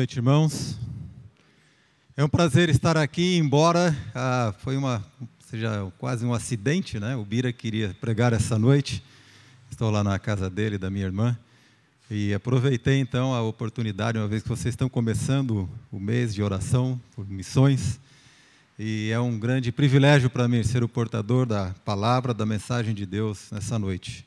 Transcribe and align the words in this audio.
noite, 0.00 0.16
irmãos. 0.16 0.78
É 2.16 2.24
um 2.24 2.28
prazer 2.28 2.70
estar 2.70 2.96
aqui, 2.96 3.36
embora 3.36 3.94
ah, 4.14 4.54
foi 4.60 4.74
uma 4.74 5.04
seja 5.40 5.92
quase 5.98 6.24
um 6.24 6.32
acidente, 6.32 6.98
né? 6.98 7.14
O 7.16 7.22
Bira 7.22 7.52
queria 7.52 7.94
pregar 8.00 8.32
essa 8.32 8.58
noite. 8.58 9.04
Estou 9.70 9.90
lá 9.90 10.02
na 10.02 10.18
casa 10.18 10.48
dele, 10.48 10.78
da 10.78 10.88
minha 10.88 11.04
irmã, 11.04 11.38
e 12.10 12.32
aproveitei 12.32 12.98
então 12.98 13.34
a 13.34 13.42
oportunidade, 13.42 14.16
uma 14.16 14.26
vez 14.26 14.42
que 14.42 14.48
vocês 14.48 14.72
estão 14.72 14.88
começando 14.88 15.68
o 15.92 16.00
mês 16.00 16.34
de 16.34 16.42
oração 16.42 16.98
por 17.14 17.28
missões, 17.28 18.00
e 18.78 19.10
é 19.10 19.20
um 19.20 19.38
grande 19.38 19.70
privilégio 19.70 20.30
para 20.30 20.48
mim 20.48 20.62
ser 20.62 20.82
o 20.82 20.88
portador 20.88 21.44
da 21.44 21.74
palavra, 21.84 22.32
da 22.32 22.46
mensagem 22.46 22.94
de 22.94 23.04
Deus 23.04 23.50
nessa 23.52 23.78
noite. 23.78 24.26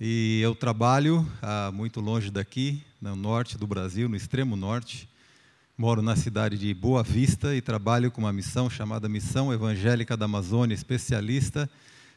E 0.00 0.40
eu 0.40 0.54
trabalho 0.54 1.30
ah, 1.42 1.70
muito 1.74 2.00
longe 2.00 2.30
daqui, 2.30 2.82
no 3.00 3.14
norte 3.14 3.56
do 3.56 3.66
Brasil, 3.66 4.08
no 4.08 4.16
extremo 4.16 4.56
norte. 4.56 5.08
Moro 5.76 6.02
na 6.02 6.16
cidade 6.16 6.58
de 6.58 6.74
Boa 6.74 7.02
Vista 7.02 7.54
e 7.54 7.60
trabalho 7.60 8.10
com 8.10 8.20
uma 8.20 8.32
missão 8.32 8.68
chamada 8.68 9.08
Missão 9.08 9.52
Evangélica 9.52 10.16
da 10.16 10.24
Amazônia, 10.24 10.74
especialista 10.74 11.70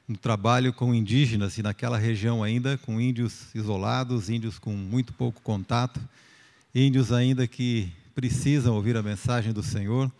no 0.07 0.17
trabalho 0.17 0.73
com 0.73 0.93
indígenas 0.93 1.57
e 1.57 1.63
naquela 1.63 1.97
região 1.97 2.43
ainda, 2.43 2.77
com 2.79 2.99
índios 2.99 3.53
isolados, 3.53 4.29
índios 4.29 4.57
com 4.57 4.71
muito 4.71 5.13
pouco 5.13 5.41
contato, 5.41 6.01
índios 6.73 7.11
ainda 7.11 7.47
que 7.47 7.91
precisam 8.15 8.75
ouvir 8.75 8.97
a 8.97 9.03
mensagem 9.03 9.53
do 9.53 9.61
Senhor. 9.61 10.11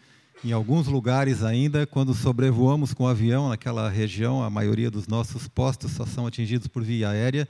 Em 0.44 0.52
alguns 0.52 0.88
lugares 0.88 1.44
ainda, 1.44 1.86
quando 1.86 2.14
sobrevoamos 2.14 2.94
com 2.94 3.08
avião 3.08 3.50
naquela 3.50 3.90
região, 3.90 4.44
a 4.44 4.50
maioria 4.50 4.90
dos 4.90 5.08
nossos 5.08 5.48
postos 5.48 5.92
só 5.92 6.06
são 6.06 6.26
atingidos 6.26 6.68
por 6.68 6.84
via 6.84 7.10
aérea. 7.10 7.48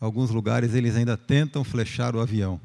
Alguns 0.00 0.30
lugares 0.30 0.74
eles 0.74 0.96
ainda 0.96 1.16
tentam 1.16 1.62
flechar 1.62 2.16
o 2.16 2.20
avião. 2.20 2.60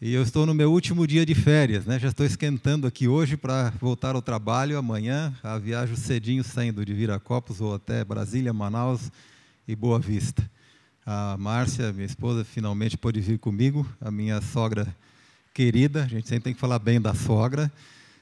E 0.00 0.12
eu 0.12 0.22
estou 0.22 0.46
no 0.46 0.54
meu 0.54 0.72
último 0.72 1.06
dia 1.06 1.24
de 1.24 1.34
férias, 1.34 1.86
né? 1.86 1.98
Já 1.98 2.08
estou 2.08 2.24
esquentando 2.24 2.86
aqui 2.86 3.06
hoje 3.06 3.36
para 3.36 3.70
voltar 3.80 4.14
ao 4.14 4.22
trabalho 4.22 4.78
amanhã. 4.78 5.34
A 5.42 5.58
viagem 5.58 5.96
cedinho 5.96 6.42
saindo 6.42 6.84
de 6.84 6.92
Viracopos 6.92 7.60
ou 7.60 7.74
até 7.74 8.04
Brasília, 8.04 8.52
Manaus 8.52 9.10
e 9.68 9.76
Boa 9.76 9.98
Vista. 9.98 10.48
A 11.04 11.36
Márcia, 11.38 11.92
minha 11.92 12.06
esposa, 12.06 12.44
finalmente 12.44 12.96
pôde 12.96 13.20
vir 13.20 13.38
comigo, 13.38 13.86
a 14.00 14.10
minha 14.10 14.40
sogra 14.40 14.86
querida. 15.54 16.04
A 16.04 16.08
gente 16.08 16.28
sempre 16.28 16.44
tem 16.44 16.54
que 16.54 16.60
falar 16.60 16.78
bem 16.78 17.00
da 17.00 17.14
sogra 17.14 17.70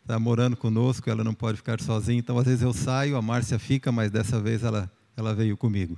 está 0.05 0.19
morando 0.19 0.55
conosco, 0.55 1.09
ela 1.09 1.25
não 1.25 1.33
pode 1.33 1.57
ficar 1.57 1.81
sozinha, 1.81 2.19
então 2.19 2.39
às 2.39 2.45
vezes 2.45 2.61
eu 2.61 2.75
saio, 2.75 3.17
a 3.17 3.23
Márcia 3.23 3.59
fica, 3.59 3.91
mas 3.91 4.11
dessa 4.11 4.39
vez 4.39 4.63
ela, 4.63 4.91
ela 5.17 5.35
veio 5.35 5.57
comigo. 5.57 5.97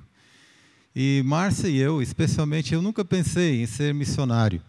E 0.98 1.22
Márcia 1.26 1.68
e 1.68 1.76
eu, 1.76 2.00
especialmente, 2.00 2.72
eu 2.72 2.80
nunca 2.80 3.04
pensei 3.04 3.62
em 3.62 3.66
ser 3.66 3.92
missionário. 3.92 4.62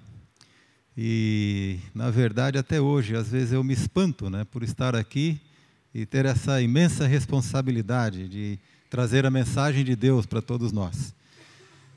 E, 0.98 1.80
na 1.96 2.10
verdade, 2.10 2.58
até 2.58 2.82
hoje, 2.82 3.16
às 3.16 3.30
vezes 3.30 3.54
eu 3.54 3.64
me 3.64 3.74
espanto 3.74 4.30
né, 4.30 4.44
por 4.44 4.62
estar 4.62 4.94
aqui 4.94 5.40
e 5.94 6.06
ter 6.06 6.26
essa 6.26 6.62
imensa 6.62 7.08
responsabilidade 7.08 8.28
de 8.28 8.60
trazer 8.90 9.26
a 9.26 9.32
mensagem 9.32 9.86
de 9.86 9.96
Deus 9.96 10.26
para 10.26 10.42
todos 10.42 10.74
nós. 10.74 11.16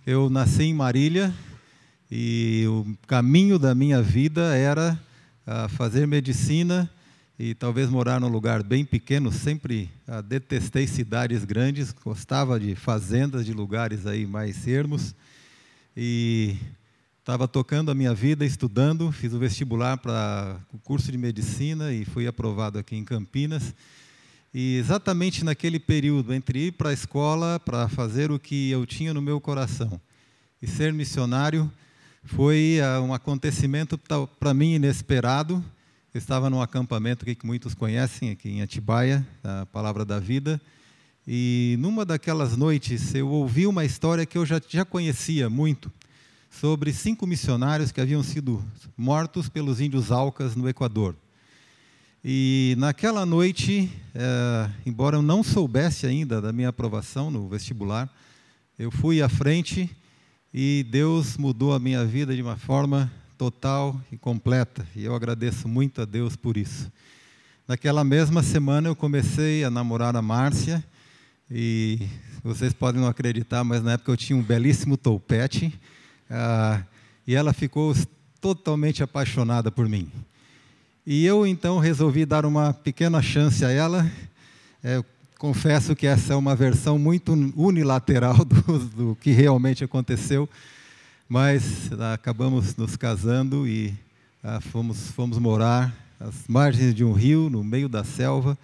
Eu 0.07 0.31
nasci 0.31 0.63
em 0.63 0.75
Marília 0.75 1.35
e 2.09 2.67
o 2.69 2.97
caminho 3.09 3.59
da 3.59 3.75
minha 3.75 4.01
vida 4.01 4.57
era 4.57 4.97
ah, 5.45 5.69
fazer 5.69 6.07
medicina 6.07 6.89
e 7.43 7.55
talvez 7.55 7.89
morar 7.89 8.21
num 8.21 8.29
lugar 8.29 8.63
bem 8.63 8.85
pequeno, 8.85 9.33
sempre 9.33 9.89
ah, 10.07 10.21
detestei 10.21 10.87
cidades 10.87 11.43
grandes, 11.43 11.91
gostava 11.91 12.61
de 12.61 12.75
fazendas, 12.75 13.47
de 13.47 13.55
lugares 13.55 14.07
aí 14.07 14.27
mais 14.27 14.69
ermos, 14.69 15.15
e 15.97 16.59
estava 17.19 17.49
tocando 17.49 17.91
a 17.91 17.95
minha 17.95 18.13
vida, 18.13 18.45
estudando, 18.45 19.11
fiz 19.11 19.33
o 19.33 19.39
vestibular 19.39 19.97
para 19.97 20.61
o 20.71 20.79
curso 20.81 21.11
de 21.11 21.17
medicina 21.17 21.95
e 21.95 22.05
fui 22.05 22.27
aprovado 22.27 22.79
aqui 22.79 22.95
em 22.95 23.07
Campinas. 23.07 23.75
E 24.53 24.77
exatamente 24.77 25.43
naquele 25.43 25.81
período, 25.81 26.35
entre 26.35 26.67
ir 26.67 26.73
para 26.73 26.91
a 26.91 26.93
escola 26.93 27.59
para 27.59 27.89
fazer 27.89 28.31
o 28.31 28.39
que 28.39 28.71
eu 28.71 28.85
tinha 28.85 29.15
no 29.15 29.23
meu 29.23 29.41
coração 29.41 29.99
e 30.61 30.67
ser 30.67 30.93
missionário, 30.93 31.73
foi 32.23 32.81
ah, 32.85 33.01
um 33.01 33.15
acontecimento 33.15 33.99
para 34.39 34.53
mim 34.53 34.75
inesperado, 34.75 35.65
estava 36.19 36.51
num 36.51 36.61
acampamento 36.61 37.25
que 37.25 37.37
muitos 37.45 37.75
conhecem, 37.75 38.31
aqui 38.31 38.49
em 38.49 38.63
Atibaia, 38.63 39.27
a 39.45 39.65
Palavra 39.67 40.05
da 40.05 40.19
Vida, 40.19 40.61
e 41.27 41.77
numa 41.79 42.05
daquelas 42.05 42.57
noites 42.57 43.15
eu 43.15 43.29
ouvi 43.29 43.67
uma 43.67 43.85
história 43.85 44.27
que 44.27 44.37
eu 44.37 44.45
já, 44.45 44.61
já 44.69 44.85
conhecia 44.85 45.49
muito, 45.49 45.91
sobre 46.51 46.93
cinco 46.93 47.27
missionários 47.27 47.93
que 47.93 48.01
haviam 48.01 48.23
sido 48.25 48.63
mortos 48.97 49.49
pelos 49.49 49.81
índios 49.81 50.11
Alcas 50.11 50.57
no 50.57 50.69
Equador. 50.69 51.15
E 52.25 52.75
naquela 52.77 53.25
noite, 53.25 53.91
é, 54.15 54.71
embora 54.85 55.17
eu 55.17 55.23
não 55.23 55.43
soubesse 55.43 56.07
ainda 56.07 56.41
da 56.41 56.53
minha 56.53 56.69
aprovação 56.71 57.31
no 57.31 57.49
vestibular, 57.49 58.13
eu 58.77 58.91
fui 58.91 59.23
à 59.23 59.29
frente 59.29 59.89
e 60.53 60.85
Deus 60.91 61.37
mudou 61.37 61.73
a 61.73 61.79
minha 61.79 62.05
vida 62.05 62.35
de 62.35 62.43
uma 62.43 62.57
forma 62.57 63.11
total 63.41 63.99
e 64.13 64.19
completa, 64.19 64.87
e 64.95 65.07
eu 65.07 65.15
agradeço 65.15 65.67
muito 65.67 66.03
a 66.03 66.05
Deus 66.05 66.37
por 66.37 66.59
isso. 66.59 66.93
Naquela 67.67 68.05
mesma 68.05 68.43
semana 68.43 68.89
eu 68.91 68.95
comecei 68.95 69.65
a 69.65 69.71
namorar 69.71 70.15
a 70.15 70.21
Márcia, 70.21 70.85
e 71.51 72.07
vocês 72.45 72.75
podem 72.75 73.01
não 73.01 73.09
acreditar, 73.09 73.65
mas 73.65 73.83
na 73.83 73.93
época 73.93 74.13
eu 74.13 74.17
tinha 74.19 74.39
um 74.39 74.43
belíssimo 74.43 74.95
toupete, 74.95 75.73
ah, 76.29 76.83
e 77.27 77.35
ela 77.35 77.55
ficou 77.55 77.97
totalmente 78.43 79.03
apaixonada 79.03 79.71
por 79.71 79.89
mim. 79.89 80.13
E 81.07 81.25
eu 81.25 81.47
então 81.47 81.79
resolvi 81.79 82.27
dar 82.27 82.45
uma 82.45 82.75
pequena 82.75 83.23
chance 83.23 83.65
a 83.65 83.71
ela. 83.71 84.07
É, 84.85 85.03
confesso 85.39 85.97
que 85.97 86.07
essa 86.07 86.35
é 86.35 86.37
uma 86.37 86.55
versão 86.55 86.99
muito 86.99 87.33
unilateral 87.57 88.37
do, 88.45 88.79
do 88.81 89.19
que 89.19 89.31
realmente 89.31 89.83
aconteceu 89.83 90.47
mas 91.31 91.93
ah, 91.93 92.15
acabamos 92.15 92.75
nos 92.75 92.97
casando 92.97 93.65
e 93.65 93.95
ah, 94.43 94.61
fomos, 94.61 95.13
fomos 95.13 95.39
morar 95.39 95.95
às 96.19 96.49
margens 96.49 96.93
de 96.93 97.05
um 97.05 97.13
rio, 97.13 97.49
no 97.49 97.63
meio 97.63 97.89
da 97.89 98.03
selva. 98.03 98.59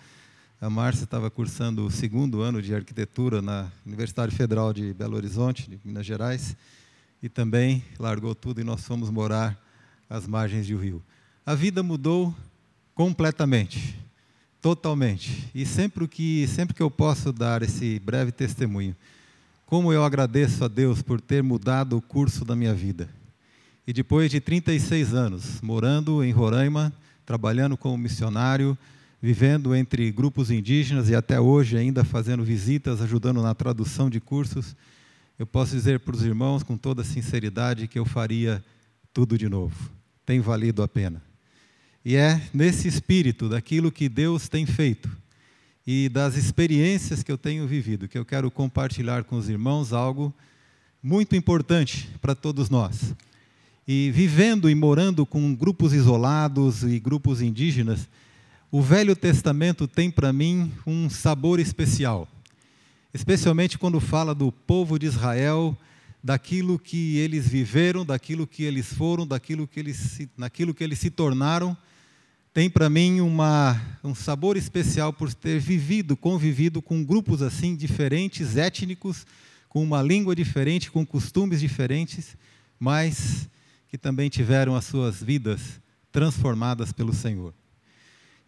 A 0.60 0.68
Márcia 0.68 1.04
estava 1.04 1.30
cursando 1.30 1.86
o 1.86 1.90
segundo 1.92 2.40
ano 2.40 2.60
de 2.60 2.74
arquitetura 2.74 3.40
na 3.40 3.70
Universidade 3.86 4.34
Federal 4.34 4.72
de 4.72 4.92
Belo 4.92 5.14
Horizonte, 5.14 5.70
de 5.70 5.78
Minas 5.84 6.04
Gerais, 6.04 6.56
e 7.22 7.28
também 7.28 7.84
largou 8.00 8.34
tudo 8.34 8.60
e 8.60 8.64
nós 8.64 8.84
fomos 8.84 9.10
morar 9.10 9.56
às 10.10 10.26
margens 10.26 10.66
de 10.66 10.74
um 10.74 10.80
rio. 10.80 11.00
A 11.46 11.54
vida 11.54 11.84
mudou 11.84 12.34
completamente, 12.96 13.96
totalmente. 14.60 15.48
E 15.54 15.64
sempre 15.64 16.08
que, 16.08 16.48
sempre 16.48 16.74
que 16.74 16.82
eu 16.82 16.90
posso 16.90 17.32
dar 17.32 17.62
esse 17.62 18.00
breve 18.00 18.32
testemunho, 18.32 18.96
como 19.66 19.92
eu 19.92 20.04
agradeço 20.04 20.64
a 20.64 20.68
Deus 20.68 21.02
por 21.02 21.20
ter 21.20 21.42
mudado 21.42 21.96
o 21.96 22.00
curso 22.00 22.44
da 22.44 22.54
minha 22.54 22.72
vida. 22.72 23.08
E 23.84 23.92
depois 23.92 24.30
de 24.30 24.40
36 24.40 25.12
anos, 25.12 25.60
morando 25.60 26.22
em 26.22 26.30
Roraima, 26.30 26.92
trabalhando 27.26 27.76
como 27.76 27.98
missionário, 27.98 28.78
vivendo 29.20 29.74
entre 29.74 30.10
grupos 30.12 30.52
indígenas 30.52 31.08
e 31.08 31.16
até 31.16 31.40
hoje 31.40 31.76
ainda 31.76 32.04
fazendo 32.04 32.44
visitas, 32.44 33.00
ajudando 33.02 33.42
na 33.42 33.54
tradução 33.54 34.08
de 34.08 34.20
cursos, 34.20 34.76
eu 35.36 35.46
posso 35.46 35.74
dizer 35.74 35.98
para 35.98 36.14
os 36.14 36.22
irmãos 36.22 36.62
com 36.62 36.76
toda 36.76 37.02
sinceridade 37.02 37.88
que 37.88 37.98
eu 37.98 38.04
faria 38.04 38.64
tudo 39.12 39.36
de 39.36 39.48
novo. 39.48 39.90
Tem 40.24 40.38
valido 40.38 40.80
a 40.80 40.88
pena. 40.88 41.20
E 42.04 42.14
é 42.14 42.40
nesse 42.54 42.86
espírito 42.86 43.48
daquilo 43.48 43.90
que 43.90 44.08
Deus 44.08 44.48
tem 44.48 44.64
feito 44.64 45.10
e 45.86 46.08
das 46.08 46.36
experiências 46.36 47.22
que 47.22 47.30
eu 47.30 47.38
tenho 47.38 47.66
vivido, 47.66 48.08
que 48.08 48.18
eu 48.18 48.24
quero 48.24 48.50
compartilhar 48.50 49.22
com 49.22 49.36
os 49.36 49.48
irmãos 49.48 49.92
algo 49.92 50.34
muito 51.00 51.36
importante 51.36 52.08
para 52.20 52.34
todos 52.34 52.68
nós. 52.68 53.14
E 53.86 54.10
vivendo 54.10 54.68
e 54.68 54.74
morando 54.74 55.24
com 55.24 55.54
grupos 55.54 55.92
isolados 55.92 56.82
e 56.82 56.98
grupos 56.98 57.40
indígenas, 57.40 58.08
o 58.68 58.82
Velho 58.82 59.14
Testamento 59.14 59.86
tem 59.86 60.10
para 60.10 60.32
mim 60.32 60.72
um 60.84 61.08
sabor 61.08 61.60
especial. 61.60 62.26
Especialmente 63.14 63.78
quando 63.78 64.00
fala 64.00 64.34
do 64.34 64.50
povo 64.50 64.98
de 64.98 65.06
Israel, 65.06 65.78
daquilo 66.22 66.76
que 66.80 67.16
eles 67.18 67.48
viveram, 67.48 68.04
daquilo 68.04 68.44
que 68.44 68.64
eles 68.64 68.92
foram, 68.92 69.24
daquilo 69.24 69.68
que 69.68 69.78
eles, 69.78 70.26
naquilo 70.36 70.74
que 70.74 70.82
eles 70.82 70.98
se 70.98 71.10
tornaram 71.10 71.76
tem 72.56 72.70
para 72.70 72.88
mim 72.88 73.20
uma, 73.20 73.78
um 74.02 74.14
sabor 74.14 74.56
especial 74.56 75.12
por 75.12 75.30
ter 75.34 75.60
vivido, 75.60 76.16
convivido 76.16 76.80
com 76.80 77.04
grupos 77.04 77.42
assim 77.42 77.76
diferentes, 77.76 78.56
étnicos, 78.56 79.26
com 79.68 79.82
uma 79.82 80.00
língua 80.00 80.34
diferente, 80.34 80.90
com 80.90 81.04
costumes 81.04 81.60
diferentes, 81.60 82.34
mas 82.80 83.46
que 83.90 83.98
também 83.98 84.30
tiveram 84.30 84.74
as 84.74 84.86
suas 84.86 85.22
vidas 85.22 85.60
transformadas 86.10 86.92
pelo 86.92 87.12
Senhor. 87.12 87.52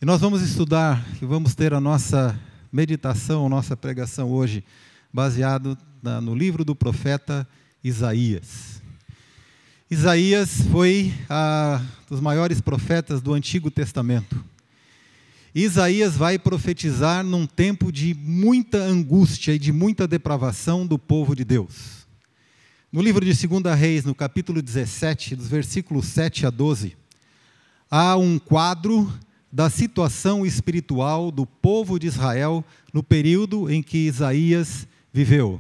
E 0.01 0.07
nós 0.07 0.23
vamos 0.23 0.41
estudar 0.41 1.07
e 1.21 1.27
vamos 1.27 1.55
ter 1.55 1.75
a 1.75 1.81
nossa 1.81 2.35
meditação, 2.73 3.45
a 3.45 3.51
nossa 3.51 3.77
pregação 3.77 4.31
hoje, 4.31 4.65
baseado 5.13 5.77
na, 6.03 6.19
no 6.19 6.35
livro 6.35 6.65
do 6.65 6.75
profeta 6.75 7.47
Isaías. 7.85 8.78
Isaías 9.91 10.61
foi 10.71 11.15
ah, 11.31 11.83
dos 12.11 12.21
maiores 12.21 12.61
profetas 12.61 13.23
do 13.23 13.33
Antigo 13.33 13.71
Testamento. 13.71 14.45
Isaías 15.55 16.15
vai 16.15 16.39
profetizar 16.39 17.25
num 17.25 17.47
tempo 17.47 17.91
de 17.91 18.13
muita 18.13 18.77
angústia 18.77 19.55
e 19.55 19.59
de 19.59 19.73
muita 19.73 20.07
depravação 20.07 20.87
do 20.87 20.99
povo 20.99 21.35
de 21.35 21.43
Deus. 21.43 22.07
No 22.93 23.01
livro 23.01 23.25
de 23.25 23.33
2 23.47 23.75
Reis, 23.79 24.05
no 24.05 24.15
capítulo 24.15 24.61
17, 24.61 25.35
dos 25.35 25.49
versículos 25.49 26.05
7 26.09 26.45
a 26.45 26.51
12, 26.51 26.95
há 27.91 28.15
um 28.19 28.39
quadro 28.39 29.11
da 29.51 29.71
situação 29.71 30.45
espiritual 30.45 31.31
do 31.31 31.47
povo 31.47 31.99
de 31.99 32.09
Israel 32.09 32.63
no 32.93 33.03
período 33.03 33.71
em 33.71 33.83
que 33.83 34.07
Isaías 34.07 34.87
viveu. 35.11 35.59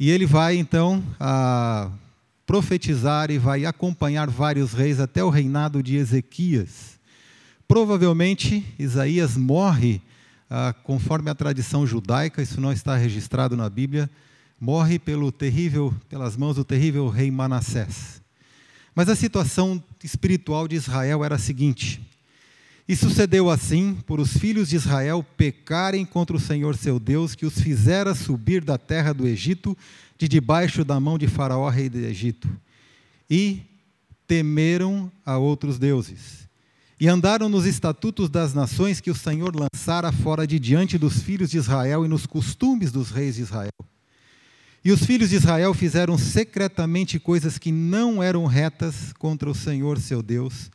E 0.00 0.10
ele 0.10 0.24
vai 0.24 0.56
então 0.56 1.04
a 1.20 1.90
profetizar 2.46 3.30
e 3.30 3.38
vai 3.38 3.66
acompanhar 3.66 4.30
vários 4.30 4.72
reis 4.72 5.00
até 5.00 5.22
o 5.22 5.28
reinado 5.28 5.82
de 5.82 5.96
Ezequias. 5.96 6.98
Provavelmente 7.66 8.64
Isaías 8.78 9.36
morre, 9.36 10.00
ah, 10.48 10.72
conforme 10.84 11.28
a 11.28 11.34
tradição 11.34 11.84
judaica, 11.84 12.40
isso 12.40 12.60
não 12.60 12.72
está 12.72 12.96
registrado 12.96 13.56
na 13.56 13.68
Bíblia, 13.68 14.08
morre 14.60 14.98
pelo 14.98 15.32
terrível, 15.32 15.92
pelas 16.08 16.36
mãos 16.36 16.54
do 16.54 16.64
terrível 16.64 17.08
rei 17.08 17.30
Manassés. 17.30 18.22
Mas 18.94 19.08
a 19.08 19.16
situação 19.16 19.82
espiritual 20.02 20.68
de 20.68 20.76
Israel 20.76 21.24
era 21.24 21.34
a 21.34 21.38
seguinte: 21.38 22.00
e 22.88 22.94
sucedeu 22.94 23.50
assim, 23.50 23.98
por 24.06 24.20
os 24.20 24.36
filhos 24.36 24.68
de 24.68 24.76
Israel 24.76 25.26
pecarem 25.36 26.06
contra 26.06 26.36
o 26.36 26.40
Senhor 26.40 26.76
seu 26.76 27.00
Deus, 27.00 27.34
que 27.34 27.44
os 27.44 27.60
fizera 27.60 28.14
subir 28.14 28.62
da 28.64 28.78
terra 28.78 29.12
do 29.12 29.26
Egito, 29.26 29.76
de 30.18 30.28
debaixo 30.28 30.84
da 30.84 30.98
mão 30.98 31.18
de 31.18 31.26
Faraó, 31.26 31.68
rei 31.68 31.88
do 31.88 31.98
Egito. 31.98 32.48
E 33.28 33.62
temeram 34.26 35.10
a 35.24 35.38
outros 35.38 35.78
deuses. 35.78 36.46
E 36.98 37.08
andaram 37.08 37.48
nos 37.48 37.66
estatutos 37.66 38.30
das 38.30 38.54
nações 38.54 39.00
que 39.00 39.10
o 39.10 39.14
Senhor 39.14 39.54
lançara 39.54 40.10
fora 40.10 40.46
de 40.46 40.58
diante 40.58 40.96
dos 40.96 41.22
filhos 41.22 41.50
de 41.50 41.58
Israel 41.58 42.04
e 42.04 42.08
nos 42.08 42.24
costumes 42.24 42.90
dos 42.90 43.10
reis 43.10 43.34
de 43.36 43.42
Israel. 43.42 43.70
E 44.82 44.92
os 44.92 45.04
filhos 45.04 45.30
de 45.30 45.36
Israel 45.36 45.74
fizeram 45.74 46.16
secretamente 46.16 47.18
coisas 47.18 47.58
que 47.58 47.72
não 47.72 48.22
eram 48.22 48.46
retas 48.46 49.12
contra 49.18 49.50
o 49.50 49.54
Senhor 49.54 49.98
seu 49.98 50.22
Deus 50.22 50.70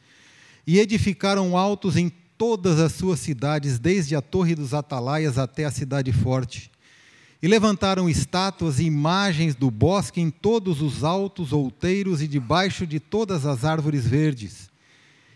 e 0.67 0.79
edificaram 0.79 1.57
altos 1.57 1.97
em 1.97 2.11
todas 2.37 2.79
as 2.79 2.93
suas 2.93 3.19
cidades, 3.19 3.77
desde 3.77 4.15
a 4.15 4.21
torre 4.21 4.55
dos 4.55 4.73
atalaias 4.73 5.37
até 5.37 5.65
a 5.65 5.71
cidade 5.71 6.11
forte. 6.11 6.70
E 7.41 7.47
levantaram 7.47 8.09
estátuas 8.09 8.79
e 8.79 8.83
imagens 8.83 9.55
do 9.55 9.71
bosque 9.71 10.21
em 10.21 10.29
todos 10.29 10.81
os 10.81 11.03
altos 11.03 11.51
outeiros 11.51 12.21
e 12.21 12.27
debaixo 12.27 12.85
de 12.85 12.99
todas 12.99 13.45
as 13.45 13.65
árvores 13.65 14.05
verdes. 14.05 14.69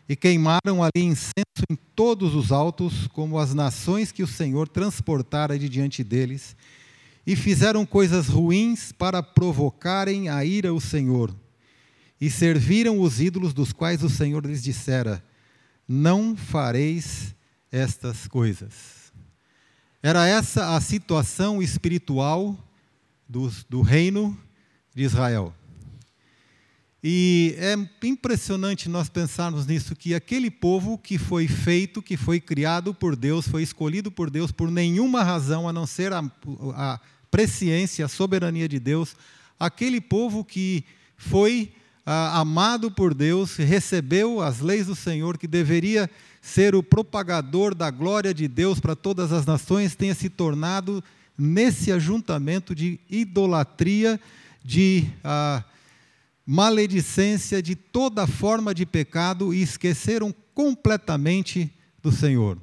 E 0.07 0.15
queimaram 0.15 0.83
ali 0.83 1.03
incenso 1.03 1.65
em 1.69 1.75
todos 1.95 2.35
os 2.35 2.51
altos, 2.51 3.07
como 3.07 3.39
as 3.39 3.55
nações 3.55 4.11
que 4.11 4.21
o 4.21 4.27
Senhor 4.27 4.67
transportara 4.67 5.57
de 5.57 5.67
diante 5.67 6.03
deles. 6.03 6.55
E 7.25 7.35
fizeram 7.35 7.87
coisas 7.87 8.27
ruins 8.27 8.91
para 8.91 9.23
provocarem 9.23 10.29
a 10.29 10.45
ira 10.45 10.71
o 10.71 10.79
Senhor 10.79 11.35
e 12.19 12.29
serviram 12.29 12.99
os 12.99 13.19
ídolos 13.19 13.53
dos 13.53 13.73
quais 13.73 14.03
o 14.03 14.09
Senhor 14.09 14.45
lhes 14.45 14.63
dissera: 14.63 15.23
Não 15.87 16.35
fareis 16.35 17.35
estas 17.71 18.27
coisas. 18.27 19.04
Era 20.07 20.27
essa 20.27 20.75
a 20.75 20.81
situação 20.81 21.63
espiritual 21.63 22.55
do, 23.27 23.51
do 23.67 23.81
reino 23.81 24.37
de 24.93 25.01
Israel. 25.01 25.51
E 27.03 27.55
é 27.57 27.73
impressionante 28.05 28.87
nós 28.87 29.09
pensarmos 29.09 29.65
nisso, 29.65 29.95
que 29.95 30.13
aquele 30.13 30.51
povo 30.51 30.95
que 30.99 31.17
foi 31.17 31.47
feito, 31.47 32.03
que 32.03 32.17
foi 32.17 32.39
criado 32.39 32.93
por 32.93 33.15
Deus, 33.15 33.47
foi 33.47 33.63
escolhido 33.63 34.11
por 34.11 34.29
Deus 34.29 34.51
por 34.51 34.69
nenhuma 34.69 35.23
razão 35.23 35.67
a 35.67 35.73
não 35.73 35.87
ser 35.87 36.13
a, 36.13 36.23
a 36.75 36.99
presciência, 37.31 38.05
a 38.05 38.07
soberania 38.07 38.69
de 38.69 38.79
Deus, 38.79 39.15
aquele 39.59 39.99
povo 39.99 40.45
que 40.45 40.85
foi 41.17 41.73
ah, 42.05 42.41
amado 42.41 42.91
por 42.91 43.15
Deus, 43.15 43.55
recebeu 43.55 44.39
as 44.39 44.59
leis 44.59 44.85
do 44.85 44.95
Senhor, 44.95 45.35
que 45.39 45.47
deveria 45.47 46.07
ser 46.45 46.75
o 46.75 46.83
propagador 46.83 47.73
da 47.73 47.89
glória 47.89 48.31
de 48.31 48.47
Deus 48.47 48.79
para 48.79 48.95
todas 48.95 49.33
as 49.33 49.47
nações, 49.47 49.95
tenha 49.95 50.13
se 50.13 50.29
tornado 50.29 51.03
nesse 51.35 51.91
ajuntamento 51.91 52.75
de 52.75 52.99
idolatria, 53.09 54.21
de 54.63 55.07
ah, 55.23 55.63
maledicência, 56.45 57.63
de 57.63 57.75
toda 57.75 58.27
forma 58.27 58.75
de 58.75 58.85
pecado 58.85 59.55
e 59.55 59.63
esqueceram 59.63 60.31
completamente 60.53 61.73
do 61.99 62.11
Senhor. 62.11 62.59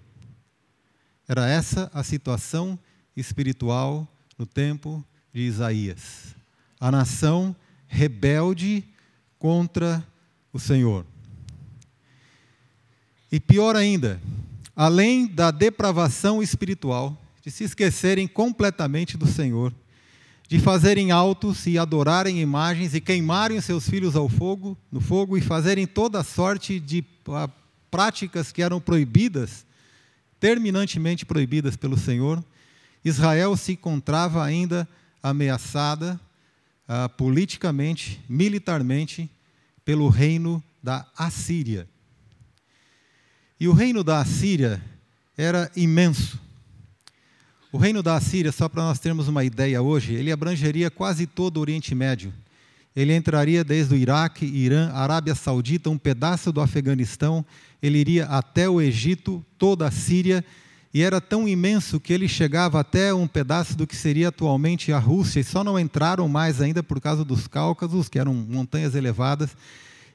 Era 1.26 1.48
essa 1.48 1.90
a 1.92 2.04
situação 2.04 2.78
espiritual 3.16 4.06
no 4.38 4.46
tempo 4.46 5.04
de 5.34 5.40
Isaías. 5.40 6.36
A 6.78 6.88
nação 6.88 7.54
rebelde 7.88 8.84
contra 9.40 10.06
o 10.52 10.60
Senhor. 10.60 11.04
E 13.32 13.40
pior 13.40 13.74
ainda, 13.74 14.20
além 14.76 15.26
da 15.26 15.50
depravação 15.50 16.42
espiritual, 16.42 17.18
de 17.42 17.50
se 17.50 17.64
esquecerem 17.64 18.28
completamente 18.28 19.16
do 19.16 19.26
Senhor, 19.26 19.72
de 20.46 20.58
fazerem 20.58 21.10
altos 21.10 21.66
e 21.66 21.78
adorarem 21.78 22.42
imagens 22.42 22.94
e 22.94 23.00
queimarem 23.00 23.58
seus 23.62 23.88
filhos 23.88 24.14
ao 24.14 24.28
fogo, 24.28 24.76
no 24.92 25.00
fogo 25.00 25.38
e 25.38 25.40
fazerem 25.40 25.86
toda 25.86 26.22
sorte 26.22 26.78
de 26.78 27.02
uh, 27.26 27.50
práticas 27.90 28.52
que 28.52 28.60
eram 28.60 28.78
proibidas, 28.78 29.64
terminantemente 30.38 31.24
proibidas 31.24 31.74
pelo 31.74 31.96
Senhor, 31.96 32.44
Israel 33.02 33.56
se 33.56 33.72
encontrava 33.72 34.44
ainda 34.44 34.86
ameaçada 35.22 36.20
ah, 36.86 37.08
politicamente, 37.08 38.20
militarmente, 38.28 39.30
pelo 39.84 40.08
reino 40.08 40.62
da 40.82 41.06
Assíria. 41.16 41.88
E 43.62 43.68
o 43.68 43.72
reino 43.72 44.02
da 44.02 44.18
Assíria 44.18 44.82
era 45.38 45.70
imenso. 45.76 46.36
O 47.70 47.78
reino 47.78 48.02
da 48.02 48.16
Assíria, 48.16 48.50
só 48.50 48.68
para 48.68 48.82
nós 48.82 48.98
termos 48.98 49.28
uma 49.28 49.44
ideia 49.44 49.80
hoje, 49.80 50.14
ele 50.14 50.32
abrangeria 50.32 50.90
quase 50.90 51.28
todo 51.28 51.58
o 51.58 51.60
Oriente 51.60 51.94
Médio. 51.94 52.34
Ele 52.96 53.14
entraria 53.14 53.62
desde 53.62 53.94
o 53.94 53.96
Iraque, 53.96 54.44
Irã, 54.44 54.90
Arábia 54.90 55.36
Saudita, 55.36 55.88
um 55.88 55.96
pedaço 55.96 56.50
do 56.50 56.60
Afeganistão, 56.60 57.46
ele 57.80 57.98
iria 57.98 58.26
até 58.26 58.68
o 58.68 58.80
Egito, 58.80 59.46
toda 59.56 59.86
a 59.86 59.92
Síria 59.92 60.44
e 60.92 61.00
era 61.00 61.20
tão 61.20 61.46
imenso 61.46 62.00
que 62.00 62.12
ele 62.12 62.26
chegava 62.26 62.80
até 62.80 63.14
um 63.14 63.28
pedaço 63.28 63.76
do 63.76 63.86
que 63.86 63.94
seria 63.94 64.30
atualmente 64.30 64.90
a 64.92 64.98
Rússia, 64.98 65.38
e 65.38 65.44
só 65.44 65.62
não 65.62 65.78
entraram 65.78 66.26
mais 66.26 66.60
ainda 66.60 66.82
por 66.82 67.00
causa 67.00 67.24
dos 67.24 67.46
Cáucasos, 67.46 68.08
que 68.08 68.18
eram 68.18 68.34
montanhas 68.34 68.96
elevadas. 68.96 69.56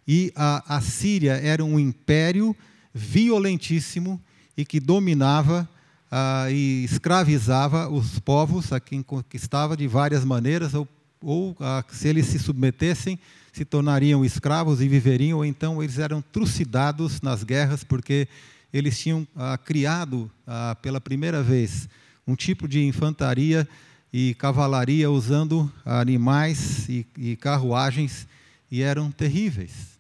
E 0.06 0.34
a, 0.36 0.76
a 0.76 0.82
Síria 0.82 1.36
era 1.36 1.64
um 1.64 1.80
império 1.80 2.54
violentíssimo 2.94 4.22
e 4.56 4.66
que 4.66 4.80
dominava 4.80 5.68
ah, 6.12 6.48
e 6.50 6.84
escravizava 6.84 7.90
os 7.90 8.20
povos 8.20 8.72
a 8.72 8.80
quem 8.80 9.02
conquistava 9.02 9.76
de 9.76 9.88
várias 9.88 10.24
maneiras, 10.24 10.74
ou, 10.74 10.88
ou 11.22 11.56
ah, 11.60 11.84
se 11.90 12.08
eles 12.08 12.28
se 12.28 12.40
submetessem, 12.40 13.20
se 13.52 13.66
tornariam 13.66 14.24
escravos 14.24 14.82
e 14.82 14.88
viveriam, 14.88 15.40
ou 15.40 15.46
então 15.46 15.82
eles 15.84 16.00
eram 16.00 16.22
trucidados 16.22 17.22
nas 17.22 17.44
guerras, 17.44 17.84
porque 17.84 18.28
eles 18.74 18.98
tinham 18.98 19.28
ah, 19.36 19.58
criado 19.58 20.32
ah, 20.46 20.76
pela 20.82 21.02
primeira 21.02 21.44
vez 21.44 21.88
um 22.26 22.36
tipo 22.36 22.68
de 22.68 22.84
infantaria 22.84 23.68
e 24.12 24.34
cavalaria 24.36 25.10
usando 25.10 25.72
animais 25.86 26.88
e, 26.90 27.06
e 27.18 27.36
carruagens 27.36 28.28
e 28.70 28.82
eram 28.82 29.12
terríveis. 29.12 29.97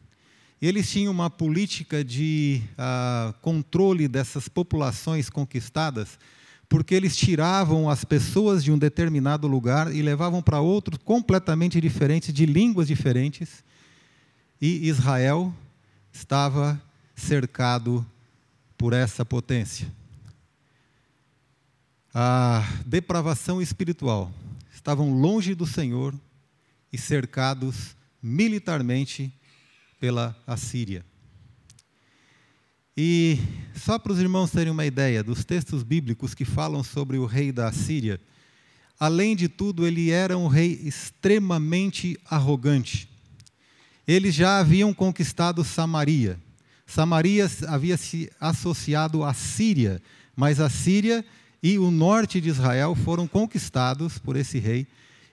Eles 0.62 0.90
tinham 0.90 1.12
uma 1.12 1.30
política 1.30 2.04
de 2.04 2.62
ah, 2.78 3.34
controle 3.42 4.08
dessas 4.08 4.48
populações 4.48 5.30
conquistadas, 5.30 6.18
porque 6.68 6.96
eles 6.96 7.16
tiravam 7.16 7.90
as 7.90 8.04
pessoas 8.04 8.64
de 8.64 8.72
um 8.72 8.78
determinado 8.78 9.48
lugar 9.48 9.94
e 9.94 10.02
levavam 10.02 10.42
para 10.42 10.60
outros 10.60 11.00
completamente 11.04 11.80
diferentes, 11.80 12.34
de 12.34 12.46
línguas 12.46 12.88
diferentes, 12.88 13.64
e 14.60 14.88
Israel 14.88 15.54
estava 16.12 16.82
cercado 17.16 18.06
por 18.78 18.94
essa 18.94 19.24
potência. 19.24 19.88
A 22.14 22.68
depravação 22.86 23.62
espiritual. 23.62 24.32
Estavam 24.74 25.14
longe 25.14 25.54
do 25.54 25.68
Senhor 25.68 26.16
e 26.92 26.98
cercados 26.98 27.96
militarmente 28.22 29.32
pela 30.00 30.36
Assíria. 30.46 31.06
E 32.96 33.38
só 33.75 34.00
para 34.00 34.12
os 34.12 34.20
irmãos 34.20 34.51
terem 34.51 34.72
uma 34.72 34.86
ideia 34.86 35.24
dos 35.24 35.46
textos 35.46 35.84
bíblicos 35.84 36.34
que 36.34 36.44
falam 36.44 36.84
sobre 36.84 37.18
o 37.18 37.25
rei 37.25 37.51
da 37.51 37.68
Assíria, 37.68 38.20
além 39.00 39.36
de 39.36 39.48
tudo, 39.48 39.86
ele 39.86 40.10
era 40.10 40.38
um 40.38 40.48
rei 40.48 40.80
extremamente 40.84 42.18
arrogante. 42.25 43.08
eles 44.08 44.34
já 44.34 44.60
haviam 44.60 44.94
conquistado 44.94 45.63
Samaria. 45.63 46.39
Samaria 46.86 47.50
havia 47.68 47.98
se 47.98 48.32
associado 48.39 49.24
à 49.24 49.34
Síria, 49.34 50.01
mas 50.36 50.60
a 50.60 50.70
Síria 50.70 51.24
e 51.62 51.77
o 51.77 51.92
norte 51.92 52.39
de 52.39 52.50
Israel 52.50 52.96
foram 52.96 53.27
conquistados 53.27 54.18
por 54.18 54.36
esse 54.36 54.58
rei. 54.58 54.88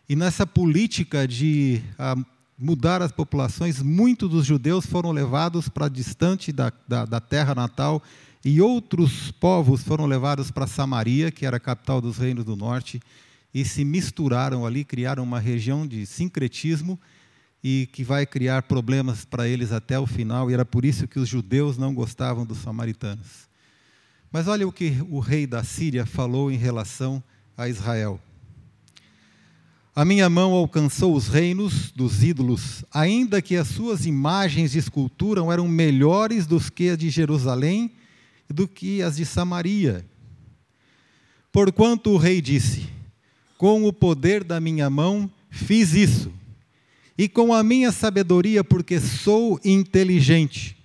E 0.08 0.16
nessa 0.16 0.46
política 0.46 1.26
de 1.26 1.80
ah, 1.98 2.16
mudar 2.58 3.02
as 3.02 3.12
populações, 3.12 3.82
muitos 3.82 4.30
dos 4.30 4.46
judeus 4.46 4.86
foram 4.86 5.10
levados 5.10 5.68
para 5.68 5.88
distante 5.88 6.52
da, 6.52 6.72
da, 6.86 7.04
da 7.04 7.20
terra 7.20 7.54
natal 7.54 8.02
e 8.44 8.60
outros 8.60 9.30
povos 9.30 9.82
foram 9.82 10.06
levados 10.06 10.50
para 10.50 10.66
Samaria, 10.66 11.30
que 11.30 11.46
era 11.46 11.56
a 11.56 11.60
capital 11.60 12.00
dos 12.00 12.18
reinos 12.18 12.44
do 12.44 12.54
norte, 12.54 13.00
e 13.52 13.64
se 13.64 13.84
misturaram 13.84 14.66
ali, 14.66 14.84
criaram 14.84 15.22
uma 15.22 15.40
região 15.40 15.86
de 15.86 16.04
sincretismo 16.04 17.00
e 17.62 17.88
que 17.92 18.04
vai 18.04 18.26
criar 18.26 18.62
problemas 18.64 19.24
para 19.24 19.48
eles 19.48 19.72
até 19.72 19.98
o 19.98 20.06
final, 20.06 20.50
e 20.50 20.54
era 20.54 20.64
por 20.64 20.84
isso 20.84 21.08
que 21.08 21.18
os 21.18 21.28
judeus 21.28 21.78
não 21.78 21.94
gostavam 21.94 22.44
dos 22.44 22.58
samaritanos. 22.58 23.48
Mas 24.30 24.48
olha 24.48 24.68
o 24.68 24.72
que 24.72 24.98
o 25.08 25.20
rei 25.20 25.46
da 25.46 25.64
Síria 25.64 26.04
falou 26.04 26.50
em 26.50 26.56
relação 26.56 27.22
a 27.56 27.68
Israel. 27.68 28.20
A 29.96 30.04
minha 30.04 30.28
mão 30.28 30.52
alcançou 30.52 31.14
os 31.14 31.28
reinos 31.28 31.92
dos 31.92 32.24
ídolos, 32.24 32.84
ainda 32.92 33.40
que 33.40 33.54
as 33.54 33.68
suas 33.68 34.04
imagens 34.06 34.72
de 34.72 34.78
escultura 34.80 35.40
eram 35.52 35.68
melhores 35.68 36.48
do 36.48 36.58
que 36.58 36.88
as 36.88 36.98
de 36.98 37.10
Jerusalém 37.10 37.92
e 38.50 38.52
do 38.52 38.66
que 38.66 39.02
as 39.02 39.16
de 39.16 39.24
Samaria. 39.24 40.04
Porquanto 41.52 42.10
o 42.10 42.16
rei 42.16 42.40
disse: 42.40 42.88
Com 43.56 43.84
o 43.84 43.92
poder 43.92 44.42
da 44.42 44.58
minha 44.58 44.90
mão 44.90 45.30
fiz 45.48 45.94
isso, 45.94 46.32
e 47.16 47.28
com 47.28 47.54
a 47.54 47.62
minha 47.62 47.92
sabedoria, 47.92 48.64
porque 48.64 48.98
sou 48.98 49.60
inteligente, 49.64 50.76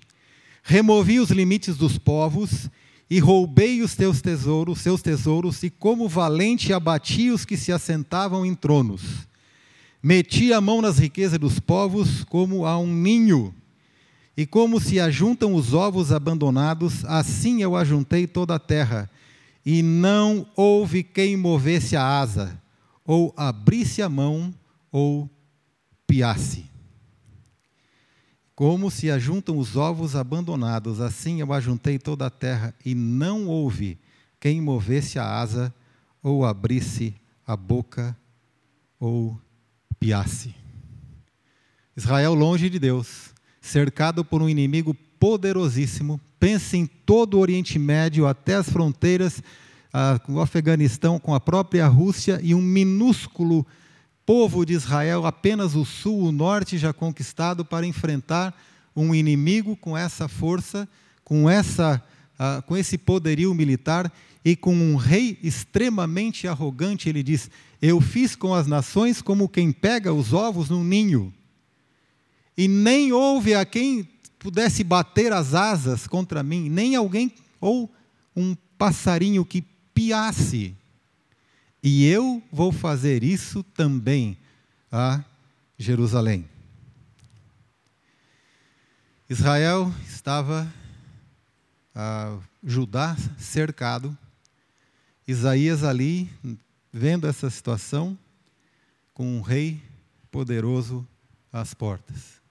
removi 0.61 1.19
os 1.19 1.31
limites 1.31 1.75
dos 1.75 1.97
povos 1.97 2.69
e 3.09 3.17
roubei 3.19 3.81
os 3.81 3.95
teus 3.95 4.21
tesouros, 4.21 4.81
seus 4.81 5.01
tesouros, 5.01 5.63
e 5.63 5.69
como 5.69 6.07
valente 6.07 6.71
abati 6.71 7.31
os 7.31 7.43
que 7.43 7.57
se 7.57 7.71
assentavam 7.71 8.45
em 8.45 8.53
tronos. 8.53 9.27
Meti 10.01 10.53
a 10.53 10.61
mão 10.61 10.81
nas 10.81 10.99
riquezas 10.99 11.39
dos 11.39 11.59
povos 11.59 12.23
como 12.23 12.65
a 12.65 12.77
um 12.77 12.93
ninho, 12.93 13.53
e 14.37 14.45
como 14.45 14.79
se 14.79 14.99
ajuntam 14.99 15.55
os 15.55 15.73
ovos 15.73 16.11
abandonados, 16.11 17.03
assim 17.05 17.61
eu 17.61 17.75
ajuntei 17.75 18.27
toda 18.27 18.55
a 18.55 18.59
terra, 18.59 19.09
e 19.65 19.81
não 19.81 20.47
houve 20.55 21.03
quem 21.03 21.35
movesse 21.35 21.95
a 21.95 22.03
asa, 22.03 22.61
ou 23.03 23.33
abrisse 23.35 24.01
a 24.01 24.07
mão, 24.07 24.53
ou 24.91 25.29
piasse. 26.05 26.68
Como 28.59 28.91
se 28.91 29.09
ajuntam 29.09 29.57
os 29.57 29.77
ovos 29.77 30.17
abandonados, 30.17 30.99
assim 30.99 31.39
eu 31.39 31.53
ajuntei 31.53 31.97
toda 31.97 32.25
a 32.25 32.29
terra, 32.29 32.75
e 32.83 32.93
não 32.93 33.47
houve 33.47 33.97
quem 34.37 34.59
movesse 34.59 35.17
a 35.17 35.23
asa, 35.23 35.73
ou 36.21 36.45
abrisse 36.45 37.15
a 37.47 37.55
boca, 37.55 38.17
ou 38.99 39.39
piasse. 39.97 40.53
Israel 41.95 42.33
longe 42.33 42.69
de 42.69 42.77
Deus, 42.77 43.33
cercado 43.61 44.25
por 44.25 44.41
um 44.41 44.49
inimigo 44.49 44.93
poderosíssimo, 45.17 46.19
pense 46.37 46.75
em 46.75 46.85
todo 46.85 47.35
o 47.35 47.39
Oriente 47.39 47.79
Médio, 47.79 48.27
até 48.27 48.55
as 48.55 48.69
fronteiras 48.69 49.41
ah, 49.93 50.19
com 50.25 50.33
o 50.33 50.41
Afeganistão, 50.41 51.17
com 51.17 51.33
a 51.33 51.39
própria 51.39 51.87
Rússia, 51.87 52.41
e 52.43 52.53
um 52.53 52.61
minúsculo 52.61 53.65
povo 54.29 54.63
de 54.63 54.73
Israel, 54.73 55.25
apenas 55.25 55.73
o 55.73 55.83
sul, 55.83 56.25
o 56.25 56.31
norte 56.31 56.77
já 56.77 56.93
conquistado, 56.93 57.65
para 57.65 57.83
enfrentar 57.83 58.55
um 58.95 59.15
inimigo 59.15 59.75
com 59.75 59.97
essa 59.97 60.27
força, 60.27 60.87
com, 61.23 61.49
essa, 61.49 61.99
uh, 62.35 62.61
com 62.61 62.77
esse 62.77 62.95
poderio 62.95 63.51
militar 63.55 64.13
e 64.45 64.55
com 64.55 64.71
um 64.71 64.95
rei 64.95 65.39
extremamente 65.41 66.47
arrogante. 66.47 67.09
Ele 67.09 67.23
diz: 67.23 67.49
Eu 67.81 67.99
fiz 67.99 68.35
com 68.35 68.53
as 68.53 68.67
nações 68.67 69.19
como 69.19 69.49
quem 69.49 69.71
pega 69.71 70.13
os 70.13 70.31
ovos 70.31 70.69
num 70.69 70.83
ninho, 70.83 71.33
e 72.55 72.67
nem 72.67 73.11
houve 73.11 73.55
a 73.55 73.65
quem 73.65 74.07
pudesse 74.37 74.83
bater 74.83 75.33
as 75.33 75.55
asas 75.55 76.05
contra 76.05 76.43
mim, 76.43 76.69
nem 76.69 76.95
alguém 76.95 77.33
ou 77.59 77.91
um 78.35 78.55
passarinho 78.77 79.43
que 79.43 79.63
piasse 79.91 80.75
e 81.81 82.05
eu 82.07 82.43
vou 82.51 82.71
fazer 82.71 83.23
isso 83.23 83.63
também 83.63 84.37
a 84.91 85.23
Jerusalém. 85.77 86.47
Israel 89.29 89.93
estava, 90.07 90.71
a 91.93 92.37
Judá 92.63 93.15
cercado, 93.37 94.17
Isaías 95.27 95.83
ali, 95.83 96.29
vendo 96.91 97.27
essa 97.27 97.49
situação, 97.49 98.17
com 99.13 99.37
um 99.37 99.41
rei 99.41 99.81
poderoso 100.31 101.07
às 101.53 101.73
portas. 101.73 102.41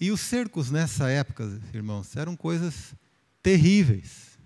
E 0.00 0.10
os 0.10 0.20
cercos 0.20 0.70
nessa 0.70 1.08
época, 1.08 1.60
irmãos, 1.72 2.14
eram 2.14 2.36
coisas 2.36 2.94
terríveis. 3.42 4.38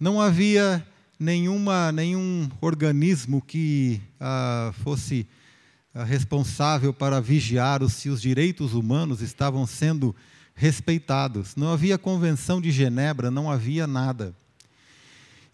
Não 0.00 0.20
havia 0.20 0.86
nenhuma, 1.18 1.90
nenhum 1.90 2.48
organismo 2.60 3.42
que 3.42 4.00
ah, 4.20 4.72
fosse 4.84 5.26
ah, 5.92 6.04
responsável 6.04 6.94
para 6.94 7.20
vigiar 7.20 7.86
se 7.88 8.08
os 8.08 8.22
direitos 8.22 8.72
humanos 8.74 9.20
estavam 9.20 9.66
sendo 9.66 10.14
respeitados. 10.54 11.56
Não 11.56 11.72
havia 11.72 11.98
convenção 11.98 12.60
de 12.60 12.70
Genebra, 12.70 13.30
não 13.30 13.50
havia 13.50 13.86
nada. 13.86 14.34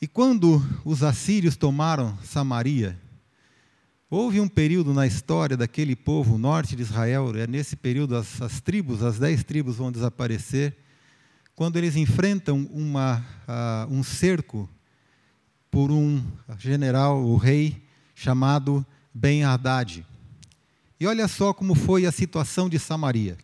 E 0.01 0.07
quando 0.07 0.63
os 0.85 1.03
assírios 1.03 1.57
tomaram 1.57 2.19
Samaria, 2.23 2.99
houve 4.11 4.41
um 4.41 4.49
período 4.49 4.93
na 4.93 5.07
história 5.07 5.57
daquele 5.57 5.97
povo 5.97 6.37
norte 6.37 6.77
de 6.77 6.83
Israel, 6.83 7.35
é 7.37 7.47
nesse 7.47 7.75
período 7.75 8.17
as, 8.17 8.41
as 8.43 8.61
tribos, 8.61 9.03
as 9.03 9.19
dez 9.19 9.43
tribos 9.43 9.77
vão 9.77 9.91
desaparecer, 9.91 10.77
quando 11.55 11.77
eles 11.77 11.97
enfrentam 11.97 12.69
uma, 12.73 13.25
uh, 13.49 13.95
um 13.95 14.03
cerco 14.03 14.69
por 15.75 15.91
um 15.91 16.23
general, 16.57 17.21
o 17.21 17.37
rei, 17.37 17.83
chamado 18.15 18.87
Ben-Hadad. 19.13 20.07
E 21.01 21.05
olha 21.05 21.27
só 21.27 21.53
como 21.53 21.75
foi 21.75 22.07
a 22.07 22.13
situação 22.13 22.69
de 22.69 22.79
Samaria. 22.79 23.37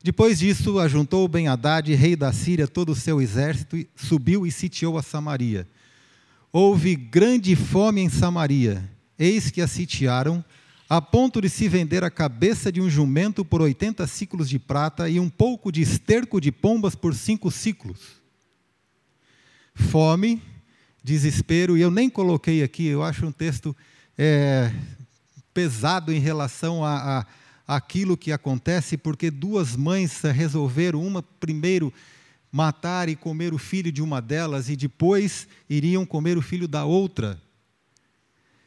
Depois 0.00 0.38
disso, 0.38 0.78
ajuntou 0.78 1.26
Ben-Hadad, 1.26 1.92
rei 1.92 2.14
da 2.14 2.32
Síria, 2.32 2.68
todo 2.68 2.92
o 2.92 2.94
seu 2.94 3.20
exército, 3.20 3.76
subiu 3.96 4.46
e 4.46 4.52
sitiou 4.52 4.96
a 4.96 5.02
Samaria. 5.02 5.66
Houve 6.52 6.94
grande 6.94 7.56
fome 7.56 8.00
em 8.00 8.08
Samaria, 8.08 8.88
eis 9.18 9.50
que 9.50 9.60
a 9.60 9.66
sitiaram, 9.66 10.44
a 10.88 11.02
ponto 11.02 11.40
de 11.40 11.48
se 11.48 11.68
vender 11.68 12.04
a 12.04 12.10
cabeça 12.12 12.70
de 12.70 12.80
um 12.80 12.88
jumento 12.88 13.44
por 13.44 13.60
80 13.60 14.06
ciclos 14.06 14.48
de 14.48 14.60
prata 14.60 15.10
e 15.10 15.18
um 15.18 15.28
pouco 15.28 15.72
de 15.72 15.82
esterco 15.82 16.40
de 16.40 16.52
pombas 16.52 16.94
por 16.94 17.12
cinco 17.12 17.50
ciclos. 17.50 18.20
Fome 19.74 20.40
desespero, 21.02 21.76
e 21.76 21.80
eu 21.80 21.90
nem 21.90 22.10
coloquei 22.10 22.62
aqui, 22.62 22.86
eu 22.86 23.02
acho 23.02 23.26
um 23.26 23.32
texto 23.32 23.76
é, 24.16 24.72
pesado 25.54 26.12
em 26.12 26.18
relação 26.18 26.84
a, 26.84 27.20
a 27.20 27.26
aquilo 27.76 28.16
que 28.16 28.32
acontece, 28.32 28.96
porque 28.96 29.30
duas 29.30 29.76
mães 29.76 30.22
resolveram, 30.22 31.06
uma 31.06 31.22
primeiro 31.22 31.92
matar 32.50 33.08
e 33.08 33.14
comer 33.14 33.54
o 33.54 33.58
filho 33.58 33.92
de 33.92 34.02
uma 34.02 34.20
delas, 34.20 34.68
e 34.68 34.74
depois 34.74 35.46
iriam 35.68 36.04
comer 36.04 36.36
o 36.36 36.42
filho 36.42 36.66
da 36.66 36.84
outra. 36.84 37.40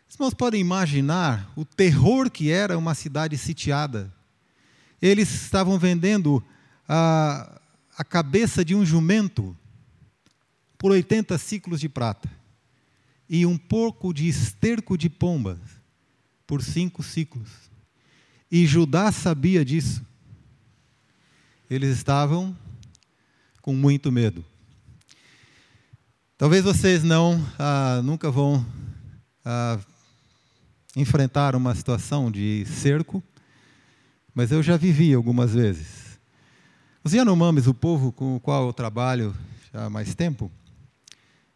Os 0.08 0.16
irmãos 0.16 0.34
podem 0.34 0.62
imaginar 0.62 1.52
o 1.54 1.66
terror 1.66 2.32
que 2.32 2.50
era 2.50 2.78
uma 2.78 2.96
cidade 2.96 3.38
sitiada. 3.38 4.14
Eles 5.02 5.30
estavam 5.34 5.78
vendendo 5.78 6.42
a, 6.88 7.60
a 7.98 8.06
cabeça 8.06 8.64
de 8.64 8.74
um 8.74 8.86
jumento 8.86 9.58
por 10.84 10.92
80 10.92 11.38
ciclos 11.38 11.80
de 11.80 11.88
prata, 11.88 12.30
e 13.30 13.46
um 13.46 13.58
pouco 13.58 14.14
de 14.14 14.28
esterco 14.28 14.98
de 14.98 15.10
pombas 15.10 15.58
por 16.46 16.62
cinco 16.62 17.02
ciclos. 17.02 17.50
E 18.52 18.68
Judá 18.68 19.10
sabia 19.10 19.64
disso. 19.64 20.06
Eles 21.70 21.96
estavam 21.96 22.54
com 23.62 23.74
muito 23.74 24.12
medo. 24.12 24.44
Talvez 26.38 26.66
vocês 26.66 27.02
não 27.02 27.42
ah, 27.58 28.02
nunca 28.04 28.30
vão 28.30 28.66
ah, 29.46 29.80
enfrentar 30.98 31.56
uma 31.56 31.74
situação 31.74 32.30
de 32.30 32.66
cerco, 32.66 33.24
mas 34.36 34.52
eu 34.52 34.62
já 34.62 34.76
vivi 34.76 35.14
algumas 35.14 35.54
vezes. 35.54 36.20
Os 37.06 37.14
Yanomamis, 37.14 37.68
o 37.68 37.74
povo 37.74 38.12
com 38.12 38.36
o 38.36 38.40
qual 38.42 38.68
eu 38.68 38.74
trabalho 38.74 39.34
há 39.72 39.90
mais 39.90 40.14
tempo, 40.14 40.52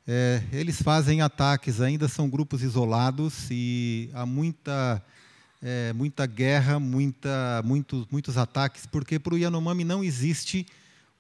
é, 0.08 0.42
eles 0.54 0.82
fazem 0.82 1.22
ataques, 1.22 1.82
ainda 1.82 2.08
são 2.08 2.30
grupos 2.30 2.64
isolados 2.64 3.48
e 3.52 4.10
há 4.14 4.26
muita 4.26 5.04
é, 5.62 5.92
muita 5.94 6.26
guerra, 6.26 6.80
muita, 6.80 7.62
muito, 7.66 8.08
muitos 8.12 8.38
ataques, 8.38 8.86
porque 8.86 9.20
para 9.20 9.34
o 9.34 9.38
Yanomami 9.38 9.84
não 9.84 10.04
existe 10.04 10.66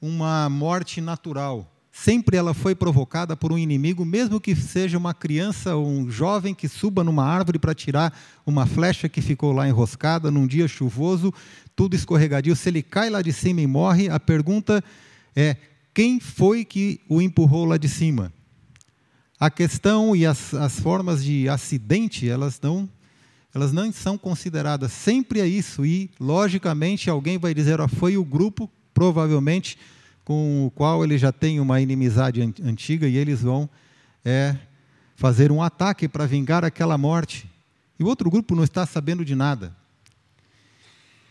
uma 0.01 0.49
morte 0.49 1.01
natural. 1.01 1.69
Sempre 1.91 2.37
ela 2.37 2.53
foi 2.53 2.75
provocada 2.75 3.35
por 3.35 3.51
um 3.51 3.57
inimigo, 3.57 4.05
mesmo 4.05 4.39
que 4.39 4.55
seja 4.55 4.97
uma 4.97 5.15
criança 5.15 5.75
ou 5.75 5.87
um 5.87 6.09
jovem 6.11 6.53
que 6.53 6.67
suba 6.67 7.03
numa 7.03 7.25
árvore 7.25 7.57
para 7.57 7.73
tirar 7.73 8.17
uma 8.45 8.67
flecha 8.67 9.09
que 9.09 9.19
ficou 9.19 9.51
lá 9.51 9.67
enroscada 9.67 10.29
num 10.29 10.45
dia 10.45 10.67
chuvoso, 10.67 11.33
tudo 11.75 11.95
escorregadio. 11.95 12.55
Se 12.55 12.69
ele 12.69 12.83
cai 12.83 13.09
lá 13.09 13.21
de 13.23 13.33
cima 13.33 13.61
e 13.61 13.67
morre, 13.67 14.09
a 14.09 14.19
pergunta 14.19 14.83
é: 15.35 15.57
quem 15.91 16.19
foi 16.19 16.63
que 16.63 17.01
o 17.09 17.19
empurrou 17.19 17.65
lá 17.65 17.77
de 17.77 17.89
cima? 17.89 18.31
A 19.39 19.49
questão 19.51 20.15
e 20.15 20.25
as, 20.25 20.53
as 20.53 20.79
formas 20.79 21.23
de 21.23 21.47
acidente, 21.47 22.27
elas 22.27 22.59
não, 22.59 22.89
elas 23.53 23.71
não 23.71 23.91
são 23.91 24.17
consideradas. 24.17 24.91
Sempre 24.91 25.39
é 25.39 25.47
isso. 25.47 25.85
E, 25.85 26.09
logicamente, 26.19 27.09
alguém 27.09 27.37
vai 27.37 27.53
dizer: 27.53 27.79
ó, 27.79 27.87
foi 27.87 28.17
o 28.17 28.25
grupo, 28.25 28.69
provavelmente 28.93 29.77
com 30.27 30.65
o 30.65 30.71
qual 30.71 31.05
ele 31.05 31.17
já 31.17 31.31
tem 31.31 31.57
uma 31.57 31.79
inimizade 31.79 32.41
antiga, 32.61 33.07
e 33.07 33.15
eles 33.15 33.43
vão 33.43 33.69
é, 34.25 34.57
fazer 35.15 35.53
um 35.53 35.63
ataque 35.63 36.05
para 36.05 36.25
vingar 36.25 36.65
aquela 36.65 36.97
morte. 36.97 37.49
E 37.97 38.03
o 38.03 38.07
outro 38.07 38.29
grupo 38.29 38.53
não 38.53 38.65
está 38.65 38.85
sabendo 38.85 39.23
de 39.23 39.35
nada. 39.35 39.73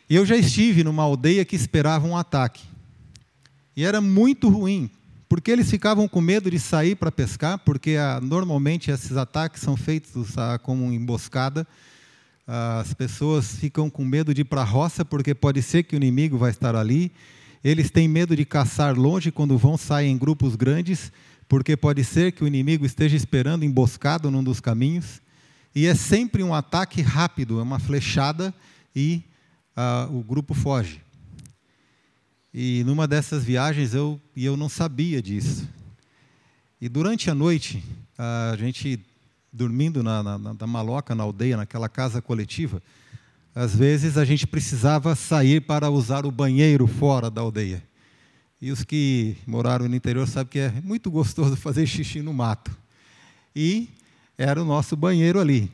Eu 0.09 0.25
já 0.25 0.35
estive 0.35 0.83
numa 0.83 1.03
aldeia 1.03 1.45
que 1.45 1.55
esperava 1.55 2.07
um 2.07 2.17
ataque. 2.17 2.65
E 3.77 3.85
era 3.85 4.01
muito 4.01 4.49
ruim, 4.49 4.89
porque 5.29 5.51
eles 5.51 5.71
ficavam 5.71 6.07
com 6.07 6.21
medo 6.21 6.51
de 6.51 6.59
sair 6.59 6.95
para 6.95 7.11
pescar, 7.11 7.59
porque 7.59 7.97
ah, 7.97 8.21
normalmente 8.23 8.91
esses 8.91 9.17
ataques 9.17 9.61
são 9.63 9.77
feitos 9.77 10.37
ah, 10.39 10.59
como 10.59 10.93
emboscada. 10.93 11.67
as 12.47 12.95
pessoas 12.95 13.57
ficam 13.57 13.91
com 13.91 14.05
medo 14.05 14.33
de 14.33 14.43
ir 14.43 14.45
para 14.45 14.61
a 14.61 14.65
roça, 14.65 15.05
porque 15.05 15.35
pode 15.35 15.63
ser 15.63 15.83
que 15.83 15.97
o 15.97 15.99
inimigo 15.99 16.39
vai 16.39 16.51
estar 16.51 16.77
ali. 16.77 17.11
Eles 17.65 17.91
têm 17.91 18.07
medo 18.07 18.37
de 18.37 18.45
caçar 18.45 18.97
longe 18.97 19.33
quando 19.33 19.59
vão 19.59 19.77
sair 19.77 20.07
em 20.07 20.17
grupos 20.17 20.55
grandes, 20.55 21.11
porque 21.49 21.77
pode 21.77 22.05
ser 22.05 22.31
que 22.33 22.45
o 22.45 22.47
inimigo 22.47 22.87
esteja 22.87 23.17
esperando 23.17 23.65
emboscado 23.65 24.31
num 24.31 24.45
dos 24.45 24.61
caminhos. 24.61 25.21
E 25.75 25.87
é 25.87 25.95
sempre 25.95 26.43
um 26.43 26.55
ataque 26.55 27.03
rápido, 27.03 27.59
é 27.59 27.63
uma 27.63 27.79
flechada 27.81 28.55
e 28.95 29.23
uh, 29.77 30.17
o 30.17 30.23
grupo 30.23 30.55
foge. 30.55 31.03
E 32.59 32.83
numa 32.85 33.07
dessas 33.07 33.45
viagens 33.45 33.93
eu, 33.93 34.19
eu 34.35 34.57
não 34.57 34.67
sabia 34.67 35.21
disso. 35.21 35.69
E 36.81 36.89
durante 36.89 37.29
a 37.29 37.35
noite, 37.35 37.85
a 38.17 38.57
gente 38.59 38.99
dormindo 39.53 40.03
na, 40.03 40.23
na, 40.23 40.39
na 40.39 40.67
maloca, 40.67 41.15
na 41.15 41.23
aldeia, 41.23 41.59
naquela 41.59 41.87
casa 41.87 42.23
coletiva, 42.23 42.83
às 43.55 43.77
vezes 43.77 44.17
a 44.17 44.25
gente 44.25 44.47
precisava 44.47 45.15
sair 45.15 45.61
para 45.61 45.91
usar 45.91 46.25
o 46.25 46.31
banheiro 46.31 46.87
fora 46.87 47.31
da 47.31 47.43
aldeia. 47.43 47.83
E 48.59 48.73
os 48.73 48.83
que 48.83 49.37
moraram 49.47 49.87
no 49.87 49.95
interior 49.95 50.27
sabem 50.27 50.53
que 50.53 50.59
é 50.59 50.73
muito 50.83 51.11
gostoso 51.11 51.57
fazer 51.61 51.87
xixi 51.87 52.23
no 52.23 52.33
mato. 52.33 52.75
E 53.55 53.91
era 54.39 54.63
o 54.63 54.65
nosso 54.65 54.97
banheiro 54.97 55.39
ali. 55.39 55.71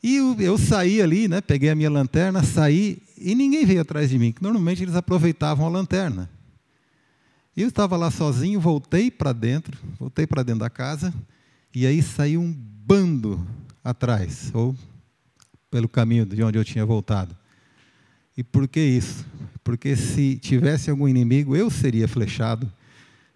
E 0.00 0.18
eu 0.38 0.56
saí 0.56 1.02
ali, 1.02 1.26
né, 1.26 1.40
peguei 1.40 1.70
a 1.70 1.74
minha 1.74 1.90
lanterna, 1.90 2.44
saí 2.44 3.02
e 3.20 3.34
ninguém 3.34 3.64
veio 3.64 3.80
atrás 3.80 4.10
de 4.10 4.18
mim, 4.18 4.32
que 4.32 4.42
normalmente 4.42 4.82
eles 4.82 4.94
aproveitavam 4.94 5.66
a 5.66 5.68
lanterna. 5.68 6.30
Eu 7.56 7.68
estava 7.68 7.96
lá 7.96 8.10
sozinho, 8.10 8.60
voltei 8.60 9.10
para 9.10 9.32
dentro, 9.32 9.76
voltei 9.98 10.26
para 10.26 10.42
dentro 10.42 10.60
da 10.60 10.70
casa, 10.70 11.12
e 11.74 11.86
aí 11.86 12.02
saiu 12.02 12.40
um 12.40 12.52
bando 12.52 13.44
atrás, 13.82 14.50
ou 14.54 14.76
pelo 15.70 15.88
caminho 15.88 16.24
de 16.24 16.42
onde 16.42 16.58
eu 16.58 16.64
tinha 16.64 16.86
voltado. 16.86 17.36
E 18.36 18.44
por 18.44 18.68
que 18.68 18.80
isso? 18.80 19.26
Porque 19.64 19.96
se 19.96 20.36
tivesse 20.36 20.90
algum 20.90 21.08
inimigo, 21.08 21.56
eu 21.56 21.68
seria 21.68 22.06
flechado, 22.06 22.72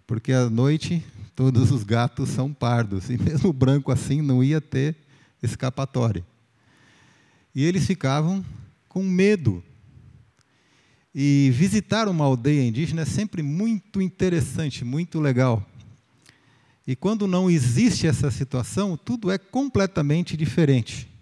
porque 0.07 0.31
à 0.31 0.49
noite 0.49 1.03
todos 1.35 1.71
os 1.71 1.83
gatos 1.83 2.29
são 2.29 2.53
pardos, 2.53 3.09
e 3.09 3.17
mesmo 3.17 3.51
branco 3.51 3.91
assim 3.91 4.21
não 4.21 4.43
ia 4.43 4.61
ter 4.61 4.95
escapatória. 5.41 6.25
E 7.53 7.63
eles 7.63 7.85
ficavam 7.85 8.43
com 8.87 9.03
medo. 9.03 9.63
E 11.13 11.51
visitar 11.53 12.07
uma 12.07 12.25
aldeia 12.25 12.67
indígena 12.67 13.03
é 13.03 13.05
sempre 13.05 13.43
muito 13.43 14.01
interessante, 14.01 14.83
muito 14.83 15.19
legal. 15.19 15.65
E 16.85 16.95
quando 16.95 17.27
não 17.27 17.49
existe 17.49 18.07
essa 18.07 18.31
situação, 18.31 18.97
tudo 18.97 19.31
é 19.31 19.37
completamente 19.37 20.35
diferente 20.35 21.13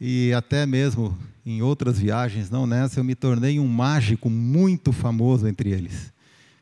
e 0.00 0.32
até 0.32 0.64
mesmo 0.64 1.16
em 1.44 1.60
outras 1.60 1.98
viagens, 1.98 2.48
não 2.48 2.66
nessa, 2.66 3.00
eu 3.00 3.04
me 3.04 3.14
tornei 3.14 3.60
um 3.60 3.68
mágico 3.68 4.30
muito 4.30 4.92
famoso 4.92 5.46
entre 5.46 5.70
eles. 5.70 6.12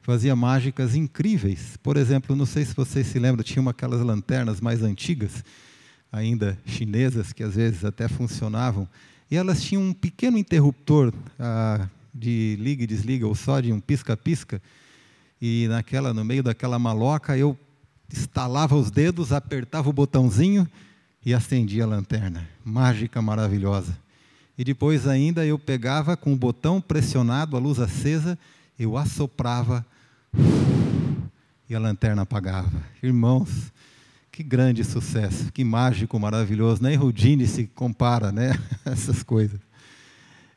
Fazia 0.03 0.35
mágicas 0.35 0.94
incríveis. 0.94 1.77
Por 1.83 1.96
exemplo, 1.96 2.35
não 2.35 2.46
sei 2.46 2.64
se 2.64 2.74
vocês 2.74 3.07
se 3.07 3.18
lembram, 3.18 3.44
tinha 3.44 3.61
uma 3.61 3.70
aquelas 3.70 4.01
lanternas 4.01 4.61
mais 4.61 4.83
antigas, 4.83 5.44
ainda 6.11 6.59
chinesas, 6.64 7.33
que 7.33 7.42
às 7.42 7.55
vezes 7.55 7.85
até 7.85 8.09
funcionavam, 8.09 8.88
e 9.31 9.37
elas 9.37 9.62
tinham 9.62 9.83
um 9.83 9.92
pequeno 9.92 10.38
interruptor 10.38 11.12
ah, 11.38 11.87
de 12.18 12.57
liga 12.61 12.83
e 12.83 12.87
desliga, 12.87 13.26
ou 13.26 13.35
só 13.35 13.61
de 13.61 13.72
um 13.72 13.81
pisca-pisca, 13.81 14.61
e 15.40 15.66
naquela, 15.68 16.12
no 16.12 16.24
meio 16.24 16.42
daquela 16.42 16.78
maloca 16.78 17.37
eu 17.37 17.57
estalava 18.12 18.74
os 18.74 18.90
dedos, 18.90 19.33
apertava 19.33 19.88
o 19.88 19.92
botãozinho 19.92 20.68
e 21.24 21.33
acendia 21.33 21.85
a 21.85 21.87
lanterna. 21.87 22.48
Mágica, 22.64 23.22
maravilhosa. 23.22 23.96
E 24.57 24.64
depois 24.64 25.07
ainda 25.07 25.46
eu 25.46 25.59
pegava 25.59 26.16
com 26.16 26.33
o 26.33 26.37
botão 26.37 26.81
pressionado, 26.81 27.57
a 27.57 27.61
luz 27.61 27.78
acesa, 27.78 28.37
eu 28.78 28.96
assoprava 28.96 29.87
e 31.68 31.74
a 31.74 31.78
lanterna 31.78 32.22
apagava. 32.22 32.83
Irmãos, 33.02 33.72
que 34.33 34.42
grande 34.42 34.83
sucesso, 34.83 35.52
que 35.52 35.62
mágico, 35.62 36.18
maravilhoso. 36.18 36.83
Nem 36.83 36.96
Rudine 36.96 37.46
se 37.46 37.66
compara, 37.66 38.33
né? 38.33 38.59
Essas 38.85 39.22
coisas. 39.22 39.61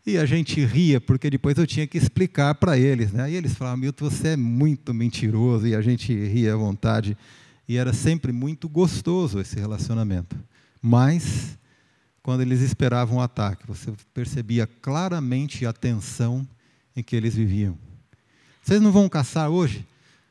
E 0.05 0.17
a 0.17 0.25
gente 0.25 0.63
ria, 0.65 0.99
porque 0.99 1.29
depois 1.29 1.57
eu 1.57 1.67
tinha 1.67 1.85
que 1.85 1.97
explicar 1.97 2.55
para 2.55 2.77
eles. 2.77 3.11
Né? 3.11 3.31
E 3.31 3.35
eles 3.35 3.53
falavam, 3.53 3.77
Milton, 3.77 4.09
você 4.09 4.29
é 4.29 4.37
muito 4.37 4.93
mentiroso. 4.93 5.67
E 5.67 5.75
a 5.75 5.81
gente 5.81 6.13
ria 6.13 6.53
à 6.53 6.57
vontade. 6.57 7.15
E 7.67 7.77
era 7.77 7.93
sempre 7.93 8.31
muito 8.31 8.67
gostoso 8.67 9.39
esse 9.39 9.59
relacionamento. 9.59 10.35
Mas, 10.81 11.57
quando 12.23 12.41
eles 12.41 12.61
esperavam 12.61 13.17
o 13.17 13.21
ataque, 13.21 13.67
você 13.67 13.93
percebia 14.13 14.65
claramente 14.65 15.65
a 15.65 15.73
tensão 15.73 16.47
em 16.95 17.03
que 17.03 17.15
eles 17.15 17.35
viviam. 17.35 17.77
Vocês 18.63 18.81
não 18.81 18.91
vão 18.91 19.07
caçar 19.07 19.49
hoje? 19.49 19.85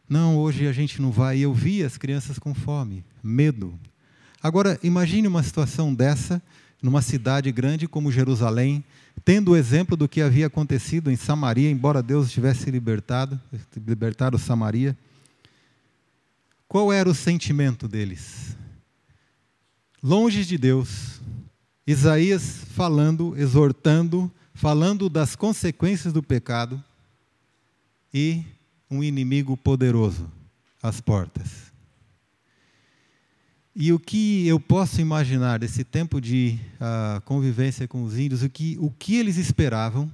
Não, 0.08 0.36
hoje 0.36 0.66
a 0.66 0.72
gente 0.72 1.00
não 1.00 1.12
vai. 1.12 1.38
Eu 1.38 1.54
vi 1.54 1.84
as 1.84 1.96
crianças 1.96 2.38
com 2.38 2.52
fome, 2.52 3.04
medo. 3.22 3.78
Agora, 4.42 4.78
imagine 4.82 5.28
uma 5.28 5.42
situação 5.42 5.94
dessa 5.94 6.42
numa 6.82 7.02
cidade 7.02 7.52
grande 7.52 7.86
como 7.86 8.10
Jerusalém, 8.10 8.82
tendo 9.24 9.52
o 9.52 9.56
exemplo 9.56 9.96
do 9.96 10.08
que 10.08 10.20
havia 10.20 10.46
acontecido 10.46 11.10
em 11.10 11.16
Samaria, 11.16 11.70
embora 11.70 12.02
Deus 12.02 12.30
tivesse 12.30 12.70
libertado, 12.70 13.40
libertado 13.86 14.38
Samaria. 14.38 14.96
Qual 16.66 16.92
era 16.92 17.08
o 17.08 17.14
sentimento 17.14 17.88
deles? 17.88 18.56
longe 20.02 20.44
de 20.44 20.56
Deus, 20.56 21.20
Isaías 21.86 22.64
falando, 22.74 23.34
exortando, 23.36 24.30
falando 24.54 25.08
das 25.08 25.36
consequências 25.36 26.12
do 26.12 26.22
pecado 26.22 26.82
e 28.12 28.44
um 28.90 29.02
inimigo 29.02 29.56
poderoso 29.56 30.30
às 30.82 31.00
portas. 31.00 31.69
E 33.74 33.92
o 33.92 34.00
que 34.00 34.46
eu 34.48 34.58
posso 34.58 35.00
imaginar 35.00 35.60
desse 35.60 35.84
tempo 35.84 36.20
de 36.20 36.58
uh, 36.74 37.20
convivência 37.22 37.86
com 37.86 38.02
os 38.02 38.18
índios, 38.18 38.42
o 38.42 38.50
que, 38.50 38.76
o 38.80 38.90
que 38.90 39.16
eles 39.16 39.36
esperavam 39.36 40.10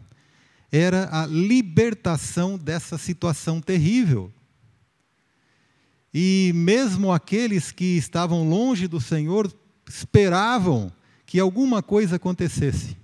era 0.70 1.08
a 1.10 1.26
libertação 1.26 2.58
dessa 2.58 2.98
situação 2.98 3.60
terrível. 3.60 4.30
E 6.12 6.52
mesmo 6.54 7.12
aqueles 7.12 7.72
que 7.72 7.96
estavam 7.96 8.48
longe 8.48 8.86
do 8.86 9.00
Senhor 9.00 9.50
esperavam 9.88 10.92
que 11.24 11.40
alguma 11.40 11.82
coisa 11.82 12.16
acontecesse. 12.16 12.96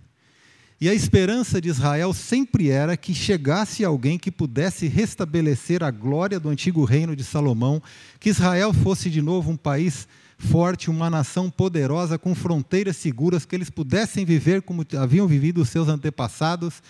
E 0.80 0.88
a 0.88 0.94
esperança 0.94 1.60
de 1.60 1.68
Israel 1.68 2.12
sempre 2.12 2.68
era 2.68 2.96
que 2.96 3.14
chegasse 3.14 3.84
alguém 3.84 4.18
que 4.18 4.32
pudesse 4.32 4.88
restabelecer 4.88 5.82
a 5.82 5.90
glória 5.90 6.40
do 6.40 6.48
antigo 6.48 6.84
reino 6.84 7.14
de 7.14 7.22
Salomão, 7.22 7.80
que 8.18 8.30
Israel 8.30 8.72
fosse 8.72 9.08
de 9.08 9.22
novo 9.22 9.50
um 9.50 9.56
país 9.56 10.08
forte, 10.42 10.90
uma 10.90 11.08
nação 11.08 11.50
poderosa, 11.50 12.18
com 12.18 12.34
fronteiras 12.34 12.96
seguras, 12.96 13.44
que 13.44 13.54
eles 13.54 13.70
pudessem 13.70 14.24
viver 14.24 14.62
como 14.62 14.84
haviam 14.98 15.26
vivido 15.26 15.62
os 15.62 15.68
seus 15.68 15.88
antepassados, 15.88 16.82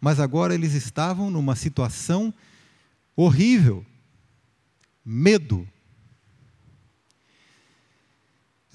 mas 0.00 0.20
agora 0.20 0.54
eles 0.54 0.74
estavam 0.74 1.30
numa 1.30 1.56
situação 1.56 2.34
horrível 3.16 3.84
medo, 5.04 5.66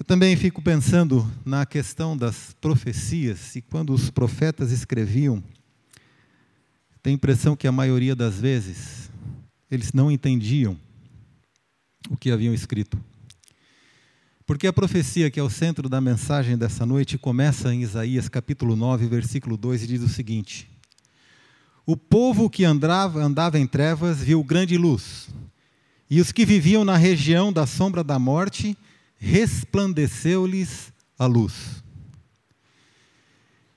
Eu 0.02 0.04
também 0.04 0.34
fico 0.34 0.60
pensando 0.60 1.24
na 1.44 1.64
questão 1.64 2.16
das 2.16 2.52
profecias, 2.60 3.54
e 3.54 3.62
quando 3.62 3.94
os 3.94 4.10
profetas 4.10 4.72
escreviam, 4.72 5.40
tenho 7.00 7.14
a 7.14 7.18
impressão 7.18 7.54
que 7.54 7.68
a 7.68 7.72
maioria 7.72 8.16
das 8.16 8.40
vezes 8.40 9.08
eles 9.70 9.92
não 9.92 10.10
entendiam 10.10 10.76
o 12.10 12.16
que 12.16 12.32
haviam 12.32 12.52
escrito. 12.52 12.98
Porque 14.44 14.66
a 14.66 14.72
profecia 14.72 15.30
que 15.30 15.38
é 15.38 15.42
o 15.42 15.50
centro 15.50 15.88
da 15.88 16.00
mensagem 16.00 16.58
dessa 16.58 16.84
noite 16.84 17.16
começa 17.16 17.72
em 17.72 17.82
Isaías 17.82 18.28
capítulo 18.28 18.74
9, 18.74 19.06
versículo 19.06 19.56
2 19.56 19.84
e 19.84 19.86
diz 19.86 20.02
o 20.02 20.08
seguinte: 20.08 20.68
O 21.86 21.96
povo 21.96 22.50
que 22.50 22.64
andava, 22.64 23.22
andava 23.22 23.58
em 23.58 23.66
trevas 23.66 24.18
viu 24.18 24.42
grande 24.42 24.76
luz, 24.76 25.28
e 26.10 26.20
os 26.20 26.32
que 26.32 26.44
viviam 26.44 26.84
na 26.84 26.96
região 26.96 27.52
da 27.52 27.66
sombra 27.66 28.02
da 28.02 28.18
morte 28.18 28.76
resplandeceu-lhes 29.16 30.92
a 31.16 31.26
luz. 31.26 31.82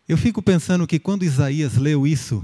Eu 0.07 0.17
fico 0.17 0.41
pensando 0.41 0.87
que 0.87 0.99
quando 0.99 1.23
Isaías 1.23 1.77
leu 1.77 2.07
isso, 2.07 2.43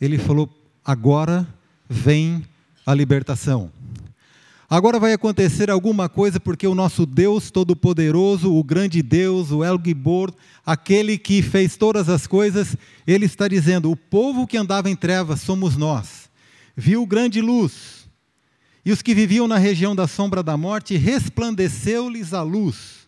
ele 0.00 0.16
falou: 0.16 0.48
agora 0.82 1.46
vem 1.88 2.42
a 2.86 2.94
libertação. 2.94 3.70
Agora 4.72 4.98
vai 4.98 5.12
acontecer 5.12 5.70
alguma 5.70 6.08
coisa 6.08 6.40
porque 6.40 6.66
o 6.66 6.74
nosso 6.74 7.04
Deus 7.04 7.50
Todo-Poderoso, 7.50 8.50
o 8.50 8.64
grande 8.64 9.02
Deus, 9.02 9.50
o 9.50 9.62
El 9.62 9.78
Gibor, 9.84 10.32
aquele 10.64 11.18
que 11.18 11.42
fez 11.42 11.76
todas 11.76 12.08
as 12.08 12.26
coisas, 12.26 12.74
ele 13.06 13.26
está 13.26 13.46
dizendo: 13.46 13.90
o 13.90 13.96
povo 13.98 14.46
que 14.46 14.56
andava 14.56 14.88
em 14.88 14.96
trevas 14.96 15.42
somos 15.42 15.76
nós. 15.76 16.30
Viu 16.74 17.04
grande 17.04 17.42
luz, 17.42 18.08
e 18.82 18.90
os 18.90 19.02
que 19.02 19.14
viviam 19.14 19.46
na 19.46 19.58
região 19.58 19.94
da 19.94 20.08
sombra 20.08 20.42
da 20.42 20.56
morte, 20.56 20.96
resplandeceu-lhes 20.96 22.32
a 22.32 22.40
luz. 22.40 23.06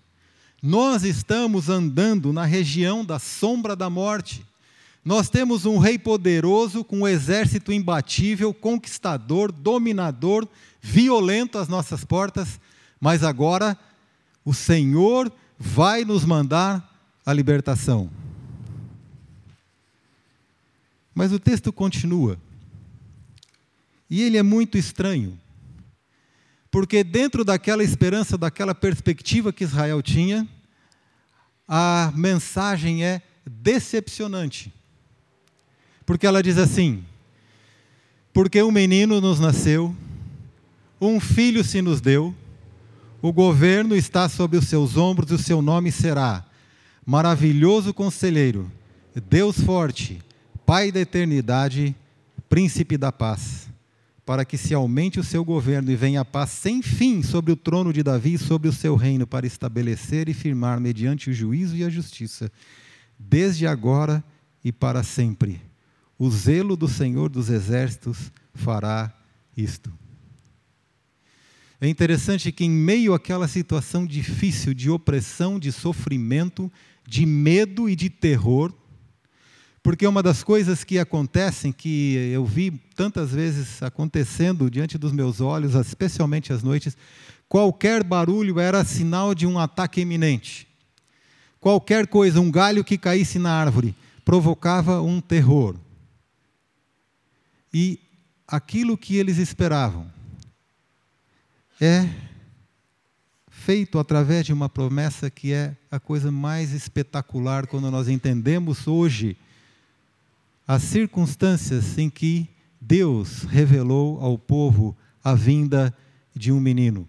Nós 0.63 1.03
estamos 1.03 1.71
andando 1.71 2.31
na 2.31 2.45
região 2.45 3.03
da 3.03 3.19
sombra 3.19 3.75
da 3.75 3.89
morte. 3.89 4.45
Nós 5.05 5.29
temos 5.29 5.67
um 5.67 5.79
rei 5.79 5.99
poderoso, 5.99 6.83
com 6.83 7.01
um 7.01 7.09
exército 7.09 7.73
imbatível, 7.73 8.55
conquistador, 8.55 9.53
dominador, 9.53 10.49
violento 10.81 11.59
às 11.59 11.69
nossas 11.69 12.05
portas, 12.05 12.59
mas 12.99 13.23
agora 13.23 13.79
o 14.45 14.55
Senhor 14.55 15.31
vai 15.59 16.05
nos 16.05 16.25
mandar 16.25 16.91
a 17.25 17.33
libertação. 17.33 18.11
Mas 21.15 21.33
o 21.33 21.39
texto 21.39 21.73
continua. 21.73 22.39
E 24.09 24.23
ele 24.23 24.39
é 24.39 24.43
muito 24.43 24.79
estranho 24.79 25.39
porque 26.75 27.05
dentro 27.05 27.45
daquela 27.45 27.85
esperança, 27.85 28.37
daquela 28.37 28.75
perspectiva 28.75 29.53
que 29.53 29.63
Israel 29.63 30.03
tinha, 30.03 30.45
a 31.69 32.13
mensagem 32.17 33.05
é 33.05 33.23
decepcionante. 33.47 34.75
Porque 36.05 36.27
ela 36.27 36.43
diz 36.43 36.59
assim: 36.59 37.05
Porque 38.33 38.63
um 38.63 38.71
menino 38.71 39.21
nos 39.21 39.41
nasceu, 39.41 39.95
um 41.01 41.19
filho 41.21 41.65
se 41.65 41.81
nos 41.83 42.01
deu, 42.01 42.35
o 43.21 43.33
governo 43.33 43.97
está 43.97 44.29
sobre 44.29 44.59
os 44.59 44.67
seus 44.67 44.97
ombros 44.97 45.31
e 45.31 45.35
o 45.35 45.39
seu 45.39 45.63
nome 45.63 45.91
será 45.91 46.45
Maravilhoso 47.07 47.93
Conselheiro, 47.93 48.71
Deus 49.29 49.61
Forte, 49.61 50.21
Pai 50.65 50.91
da 50.93 51.01
Eternidade, 51.01 51.95
Príncipe 52.49 52.97
da 52.97 53.11
Paz 53.11 53.69
para 54.25 54.45
que 54.45 54.57
se 54.57 54.73
aumente 54.73 55.21
o 55.21 55.25
seu 55.25 55.45
governo 55.45 55.91
e 55.91 55.97
venha 55.97 56.23
a 56.23 56.25
paz 56.25 56.51
sem 56.51 56.81
fim 56.81 57.23
sobre 57.23 57.53
o 57.53 57.57
trono 57.57 57.93
de 57.93 58.03
Davi 58.03 58.35
e 58.35 58.39
sobre 58.39 58.69
o 58.69 58.73
seu 58.73 58.97
reino, 58.97 59.27
para 59.27 59.47
estabelecer 59.47 60.29
e 60.29 60.35
firmar 60.35 60.81
mediante 60.81 61.29
o 61.29 61.33
juízo 61.33 61.77
e 61.77 61.85
a 61.85 61.91
justiça, 61.91 62.51
desde 63.19 63.67
agora 63.67 64.25
e 64.65 64.73
para 64.73 65.03
sempre. 65.03 65.61
O 66.19 66.31
zelo 66.31 66.77
do 66.77 66.89
Senhor 66.89 67.29
dos 67.29 67.51
exércitos 67.51 68.33
fará 68.55 69.13
isto. 69.57 69.93
É 71.81 71.89
interessante 71.89 72.53
que, 72.53 72.65
em 72.65 72.71
meio 72.71 73.15
àquela 73.15 73.49
situação 73.49 74.07
difícil 74.07 74.73
de 74.73 74.89
opressão, 74.89 75.59
de 75.59 75.73
sofrimento, 75.73 76.71
de 77.07 77.27
medo 77.27 77.89
e 77.89 77.97
de 77.97 78.09
terror, 78.09 78.73
porque 79.83 80.07
uma 80.07 80.23
das 80.23 80.43
coisas 80.43 80.83
que 80.83 80.99
acontecem, 80.99 81.71
que 81.71 82.15
eu 82.33 82.47
vi 82.47 82.71
tantas 82.97 83.33
vezes 83.33 83.83
acontecendo 83.83 84.71
diante 84.71 84.97
dos 84.97 85.13
meus 85.13 85.43
olhos, 85.43 85.75
especialmente 85.75 86.55
às 86.55 86.63
noites, 86.63 86.97
qualquer 87.47 88.03
barulho 88.03 88.59
era 88.59 88.83
sinal 88.83 89.35
de 89.35 89.47
um 89.47 89.59
ataque 89.59 90.01
iminente. 90.01 90.67
Qualquer 91.61 92.07
coisa, 92.07 92.41
um 92.41 92.51
galho 92.51 92.83
que 92.83 92.97
caísse 92.97 93.39
na 93.39 93.53
árvore, 93.53 93.95
provocava 94.25 95.03
um 95.03 95.21
terror. 95.21 95.77
E 97.75 97.99
aquilo 98.47 98.97
que 98.97 99.17
eles 99.17 99.37
esperavam 99.37 100.07
é 101.81 102.09
feito 103.51 103.99
através 103.99 104.47
de 104.47 104.53
uma 104.53 104.69
promessa 104.69 105.29
que 105.29 105.53
é 105.53 105.77
a 105.91 105.99
coisa 105.99 106.31
mais 106.31 106.73
espetacular 106.73 107.67
quando 107.67 107.91
nós 107.91 108.09
entendemos 108.09 108.87
hoje 108.87 109.37
as 110.69 110.85
circunstâncias 110.85 111.99
em 111.99 112.09
que 112.09 112.49
Deus 112.81 113.43
revelou 113.43 114.21
ao 114.21 114.39
povo 114.39 114.97
a 115.23 115.35
vinda 115.35 115.93
de 116.33 116.53
um 116.53 116.61
menino. 116.61 117.09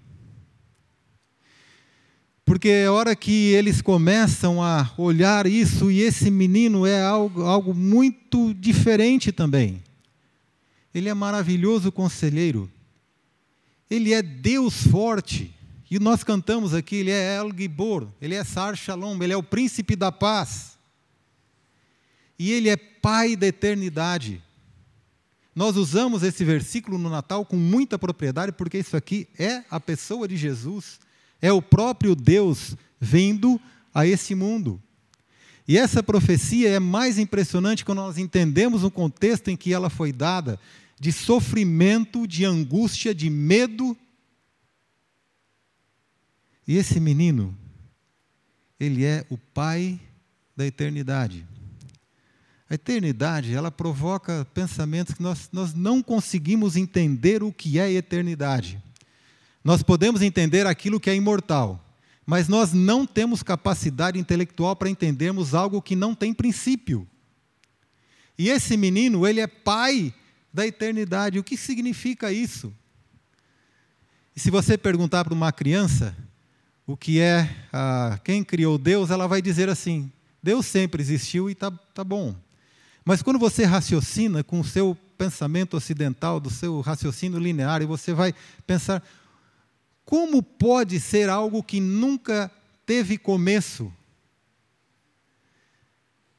Porque 2.44 2.70
é 2.70 2.90
hora 2.90 3.16
que 3.16 3.54
eles 3.54 3.82
começam 3.82 4.64
a 4.64 4.92
olhar 4.98 5.46
isso, 5.46 5.92
e 5.92 6.02
esse 6.02 6.32
menino 6.32 6.86
é 6.86 7.02
algo, 7.04 7.44
algo 7.44 7.74
muito 7.74 8.54
diferente 8.54 9.32
também. 9.32 9.84
Ele 10.96 11.10
é 11.10 11.14
maravilhoso 11.14 11.92
conselheiro. 11.92 12.72
Ele 13.88 14.14
é 14.14 14.24
Deus 14.24 14.88
forte. 14.88 15.54
E 15.92 16.00
nós 16.00 16.24
cantamos 16.24 16.74
aqui, 16.74 16.96
ele 16.96 17.12
é 17.12 17.36
El 17.36 17.52
Gibor, 17.56 18.08
ele 18.20 18.34
é 18.34 18.44
Sar 18.44 18.76
Shalom, 18.76 19.22
ele 19.22 19.34
é 19.34 19.38
o 19.38 19.44
príncipe 19.44 19.96
da 19.96 20.12
paz 20.12 20.76
e 22.38 22.52
Ele 22.52 22.70
é 22.70 22.76
Pai 22.76 23.36
da 23.36 23.48
eternidade. 23.48 24.42
Nós 25.56 25.78
usamos 25.78 26.24
esse 26.24 26.44
versículo 26.44 26.98
no 26.98 27.10
Natal 27.10 27.46
com 27.46 27.56
muita 27.56 27.98
propriedade, 27.98 28.52
porque 28.52 28.80
isso 28.80 28.98
aqui 28.98 29.28
é 29.38 29.64
a 29.70 29.80
pessoa 29.80 30.28
de 30.28 30.36
Jesus, 30.36 31.00
é 31.42 31.54
o 31.54 31.62
próprio 31.62 32.16
Deus 32.16 32.76
vindo 33.00 33.62
a 33.94 34.06
esse 34.06 34.36
mundo. 34.36 34.82
E 35.68 35.78
essa 35.78 36.04
profecia 36.04 36.70
é 36.70 36.80
mais 36.80 37.18
impressionante 37.18 37.86
quando 37.86 38.00
nós 38.00 38.18
entendemos 38.18 38.84
o 38.84 38.92
contexto 38.92 39.50
em 39.50 39.56
que 39.56 39.74
ela 39.74 39.90
foi 39.90 40.12
dada, 40.12 40.60
de 41.00 41.12
sofrimento, 41.12 42.28
de 42.28 42.46
angústia, 42.46 43.14
de 43.14 43.30
medo. 43.30 43.98
E 46.68 46.78
esse 46.78 47.00
menino, 47.00 47.56
ele 48.80 49.04
é 49.04 49.26
o 49.30 49.38
Pai 49.38 50.00
da 50.56 50.66
eternidade. 50.66 51.46
A 52.70 52.74
eternidade, 52.74 53.54
ela 53.54 53.70
provoca 53.70 54.48
pensamentos 54.54 55.14
que 55.14 55.22
nós, 55.22 55.50
nós 55.52 55.74
não 55.74 56.02
conseguimos 56.02 56.76
entender 56.76 57.44
o 57.44 57.52
que 57.52 57.78
é 57.78 57.92
eternidade. 57.92 58.82
Nós 59.64 59.84
podemos 59.84 60.22
entender 60.22 60.66
aquilo 60.66 61.00
que 61.00 61.10
é 61.10 61.16
imortal, 61.16 61.84
mas 62.26 62.48
nós 62.48 62.74
não 62.74 63.06
temos 63.06 63.44
capacidade 63.44 64.18
intelectual 64.18 64.76
para 64.76 64.90
entendermos 64.90 65.54
algo 65.54 65.82
que 65.82 65.96
não 65.96 66.16
tem 66.16 66.34
princípio. 66.34 67.08
E 68.38 68.50
esse 68.50 68.76
menino, 68.76 69.28
ele 69.28 69.40
é 69.40 69.48
pai 69.48 70.14
da 70.56 70.66
eternidade. 70.66 71.38
O 71.38 71.44
que 71.44 71.58
significa 71.58 72.32
isso? 72.32 72.74
E 74.34 74.40
se 74.40 74.50
você 74.50 74.78
perguntar 74.78 75.26
para 75.26 75.34
uma 75.34 75.52
criança 75.52 76.16
o 76.88 76.96
que 76.96 77.20
é 77.20 77.54
ah, 77.74 78.18
quem 78.24 78.42
criou 78.42 78.78
Deus, 78.78 79.10
ela 79.10 79.28
vai 79.28 79.42
dizer 79.42 79.68
assim: 79.68 80.10
Deus 80.42 80.66
sempre 80.66 81.04
existiu 81.04 81.50
e 81.50 81.52
está 81.52 81.70
tá 81.94 82.06
bom. 82.06 82.34
Mas 83.04 83.22
quando 83.22 83.38
você 83.38 83.66
raciocina 83.66 84.46
com 84.46 84.62
o 84.62 84.64
seu 84.64 84.98
pensamento 85.18 85.76
ocidental, 85.76 86.40
do 86.40 86.50
seu 86.50 86.80
raciocínio 86.80 87.38
linear, 87.38 87.82
e 87.82 87.86
você 87.86 88.14
vai 88.14 88.34
pensar: 88.66 89.04
como 90.06 90.42
pode 90.42 91.02
ser 91.02 91.30
algo 91.30 91.62
que 91.62 91.82
nunca 91.82 92.50
teve 92.86 93.18
começo? 93.18 93.92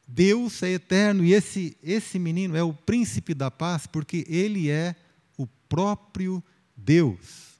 Deus 0.06 0.62
é 0.62 0.70
eterno 0.70 1.24
e 1.24 1.32
esse, 1.32 1.76
esse 1.82 2.18
menino 2.18 2.56
é 2.56 2.62
o 2.62 2.72
príncipe 2.72 3.34
da 3.34 3.50
paz, 3.50 3.86
porque 3.86 4.24
ele 4.28 4.70
é 4.70 4.94
o 5.36 5.46
próprio 5.68 6.42
Deus. 6.76 7.56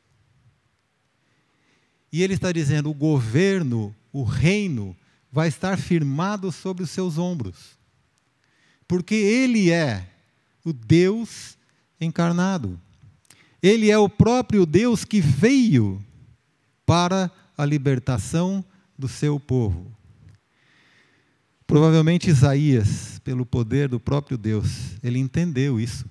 E 2.13 2.23
ele 2.23 2.35
está 2.35 2.53
dizendo: 2.53 2.91
o 2.91 2.95
governo, 2.95 3.95
o 4.13 4.23
reino, 4.23 4.97
vai 5.33 5.49
estar 5.49 5.77
firmado 5.77 6.53
sobre 6.53 6.85
os 6.85 6.91
seus 6.91 7.19
ombros 7.19 7.77
porque 8.87 9.15
Ele 9.15 9.71
é 9.71 10.09
o 10.65 10.73
Deus 10.73 11.57
encarnado. 12.01 12.81
Ele 13.63 13.91
é 13.91 13.99
o 13.99 14.09
próprio 14.09 14.65
Deus 14.65 15.05
que 15.05 15.21
veio 15.21 16.05
para 16.85 17.31
a 17.57 17.65
libertação 17.65 18.65
do 18.97 19.09
seu 19.09 19.41
povo. 19.41 19.96
Provavelmente 21.67 22.31
Isaías, 22.31 23.19
pelo 23.25 23.45
poder 23.45 23.89
do 23.89 23.99
próprio 23.99 24.39
Deus, 24.39 24.97
ele 25.03 25.19
entendeu 25.19 25.81
isso. 25.81 26.05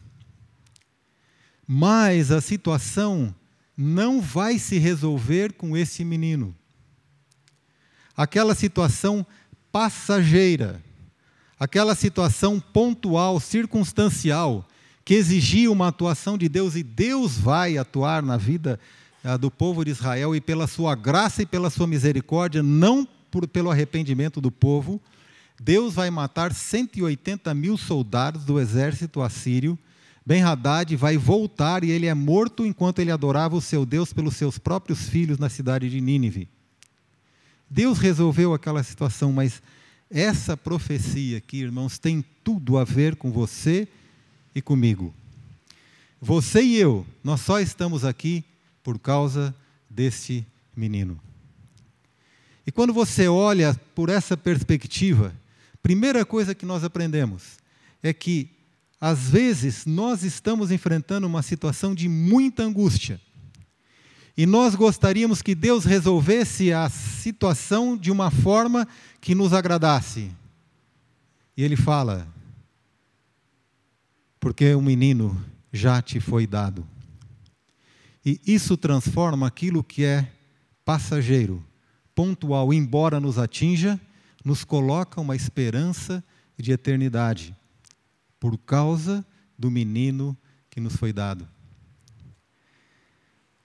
Mas 1.65 2.29
a 2.31 2.41
situação 2.41 3.33
não 3.77 4.21
vai 4.21 4.59
se 4.59 4.77
resolver 4.77 5.53
com 5.53 5.75
esse 5.75 6.03
menino. 6.03 6.53
Aquela 8.15 8.53
situação 8.53 9.25
passageira, 9.71 10.83
aquela 11.59 11.95
situação 11.95 12.59
pontual, 12.59 13.39
circunstancial, 13.39 14.67
que 15.03 15.13
exigia 15.13 15.71
uma 15.71 15.87
atuação 15.87 16.37
de 16.37 16.49
Deus, 16.49 16.75
e 16.75 16.83
Deus 16.83 17.37
vai 17.37 17.77
atuar 17.77 18.23
na 18.23 18.37
vida 18.37 18.79
ah, 19.23 19.37
do 19.37 19.51
povo 19.51 19.85
de 19.85 19.91
Israel, 19.91 20.35
e 20.35 20.41
pela 20.41 20.67
sua 20.67 20.95
graça 20.95 21.41
e 21.41 21.45
pela 21.45 21.69
sua 21.69 21.87
misericórdia, 21.87 22.63
não 22.63 23.07
por, 23.29 23.47
pelo 23.47 23.69
arrependimento 23.69 24.39
do 24.39 24.51
povo, 24.51 25.01
Deus 25.59 25.93
vai 25.93 26.09
matar 26.09 26.53
180 26.53 27.53
mil 27.53 27.77
soldados 27.77 28.43
do 28.43 28.59
exército 28.59 29.21
assírio. 29.21 29.77
Ben-Hadad 30.25 30.95
vai 30.95 31.17
voltar 31.17 31.83
e 31.83 31.91
ele 31.91 32.07
é 32.07 32.13
morto 32.13 32.65
enquanto 32.65 32.99
ele 32.99 33.11
adorava 33.11 33.55
o 33.55 33.61
seu 33.61 33.85
Deus 33.85 34.11
pelos 34.11 34.35
seus 34.35 34.57
próprios 34.57 35.07
filhos 35.07 35.37
na 35.37 35.49
cidade 35.49 35.89
de 35.89 36.01
Nínive. 36.01 36.49
Deus 37.69 37.99
resolveu 37.99 38.53
aquela 38.53 38.83
situação, 38.83 39.31
mas 39.31 39.61
essa 40.09 40.55
profecia 40.55 41.37
aqui, 41.37 41.57
irmãos, 41.57 41.97
tem 41.97 42.23
tudo 42.43 42.77
a 42.77 42.83
ver 42.83 43.15
com 43.15 43.31
você 43.31 43.87
e 44.53 44.61
comigo. 44.61 45.13
Você 46.21 46.61
e 46.61 46.77
eu, 46.77 47.05
nós 47.23 47.41
só 47.41 47.59
estamos 47.59 48.03
aqui 48.03 48.43
por 48.83 48.97
causa 48.99 49.53
desse 49.89 50.45
menino. 50.75 51.19
E 52.65 52.71
quando 52.71 52.93
você 52.93 53.27
olha 53.27 53.79
por 53.93 54.09
essa 54.09 54.35
perspectiva, 54.35 55.33
Primeira 55.85 56.25
coisa 56.25 56.55
que 56.55 56.65
nós 56.65 56.83
aprendemos 56.83 57.59
é 58.01 58.11
que, 58.11 58.49
às 58.99 59.29
vezes, 59.29 59.85
nós 59.85 60.23
estamos 60.23 60.71
enfrentando 60.71 61.27
uma 61.27 61.43
situação 61.43 61.93
de 61.93 62.09
muita 62.09 62.63
angústia. 62.63 63.21
E 64.35 64.47
nós 64.47 64.73
gostaríamos 64.73 65.43
que 65.43 65.53
Deus 65.53 65.85
resolvesse 65.85 66.73
a 66.73 66.89
situação 66.89 67.95
de 67.95 68.09
uma 68.09 68.31
forma 68.31 68.87
que 69.21 69.35
nos 69.35 69.53
agradasse. 69.53 70.31
E 71.55 71.61
Ele 71.61 71.75
fala: 71.75 72.27
porque 74.39 74.73
o 74.73 74.79
um 74.79 74.81
menino 74.81 75.39
já 75.71 76.01
te 76.01 76.19
foi 76.19 76.47
dado. 76.47 76.83
E 78.25 78.41
isso 78.43 78.75
transforma 78.75 79.45
aquilo 79.45 79.83
que 79.83 80.03
é 80.03 80.31
passageiro, 80.83 81.63
pontual, 82.15 82.73
embora 82.73 83.19
nos 83.19 83.37
atinja, 83.37 84.01
nos 84.45 84.63
coloca 84.63 85.19
uma 85.19 85.35
esperança 85.35 86.23
de 86.55 86.71
eternidade, 86.71 87.55
por 88.39 88.55
causa 88.59 89.25
do 89.57 89.71
menino 89.71 90.37
que 90.69 90.79
nos 90.79 90.95
foi 90.95 91.11
dado. 91.11 91.47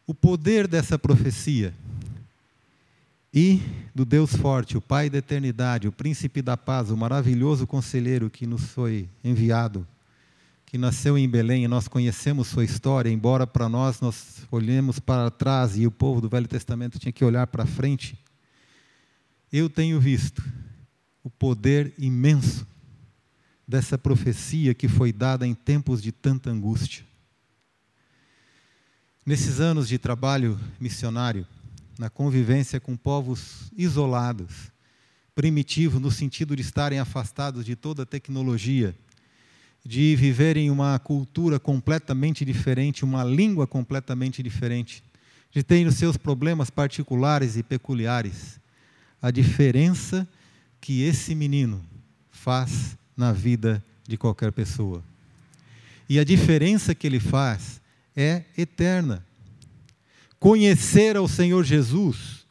O 0.07 0.15
poder 0.15 0.67
dessa 0.67 0.99
profecia 0.99 1.75
e 3.33 3.61
do 3.95 4.05
Deus 4.07 4.35
forte, 4.35 4.77
o 4.77 4.81
Pai 4.81 5.11
da 5.11 5.19
eternidade, 5.19 5.87
o 5.87 5.93
príncipe 5.93 6.41
da 6.41 6.57
paz, 6.57 6.91
o 6.91 6.97
maravilhoso 6.97 7.67
conselheiro 7.67 8.31
que 8.31 8.47
nos 8.47 8.65
foi 8.65 9.09
enviado, 9.23 9.87
que 10.65 10.79
nasceu 10.79 11.19
em 11.19 11.29
Belém 11.29 11.65
e 11.65 11.69
nós 11.69 11.89
conhecemos 11.89 12.49
sua 12.49 12.65
história, 12.65 13.11
embora 13.11 13.47
para 13.47 13.69
nós 13.69 14.01
nós 14.01 14.47
olhemos 14.51 14.99
para 14.99 15.31
trás 15.31 15.77
e 15.77 15.87
o 15.87 15.91
povo 15.91 16.21
do 16.21 16.29
Velho 16.29 16.49
Testamento 16.49 16.99
tinha 16.99 17.13
que 17.13 17.25
olhar 17.25 17.47
para 17.47 17.67
frente. 17.67 18.19
Eu 19.53 19.69
tenho 19.69 20.01
visto 20.01 20.43
o 21.23 21.31
poder 21.31 21.93
imenso 21.99 22.67
dessa 23.67 23.97
profecia 23.97 24.75
que 24.75 24.89
foi 24.89 25.13
dada 25.13 25.47
em 25.47 25.55
tempos 25.55 26.03
de 26.03 26.11
tanta 26.11 26.51
angústia. 26.51 27.05
Nesses 29.25 29.61
anos 29.61 29.87
de 29.87 29.99
trabalho 29.99 30.59
missionário, 30.81 31.47
na 31.99 32.11
convivência 32.11 32.81
com 32.81 32.97
povos 32.97 33.71
isolados, 33.77 34.73
primitivos 35.35 36.01
no 36.01 36.11
sentido 36.11 36.57
de 36.57 36.63
estarem 36.63 36.99
afastados 36.99 37.65
de 37.65 37.77
toda 37.77 38.03
a 38.03 38.07
tecnologia, 38.07 38.97
de 39.85 40.17
viverem 40.17 40.71
uma 40.71 40.99
cultura 40.99 41.61
completamente 41.61 42.45
diferente, 42.45 43.05
uma 43.05 43.23
língua 43.23 43.67
completamente 43.67 44.43
diferente, 44.43 45.03
de 45.51 45.63
terem 45.63 45.87
os 45.87 45.95
seus 45.95 46.17
problemas 46.17 46.71
particulares 46.71 47.57
e 47.57 47.63
peculiares. 47.63 48.59
A 49.23 49.31
diferença 49.31 50.29
que 50.81 51.03
esse 51.03 51.35
menino 51.35 51.85
faz 52.31 52.97
na 53.17 53.33
vida 53.33 53.85
de 54.07 54.17
qualquer 54.17 54.51
pessoa. 54.53 55.03
E 56.09 56.19
a 56.19 56.25
diferença 56.25 56.95
que 56.95 57.07
ele 57.07 57.21
faz 57.21 57.81
é 58.17 58.45
eterna. 58.57 59.25
Conhecer 60.39 61.17
ao 61.17 61.29
Senhor 61.29 61.65
Jesus 61.65 62.47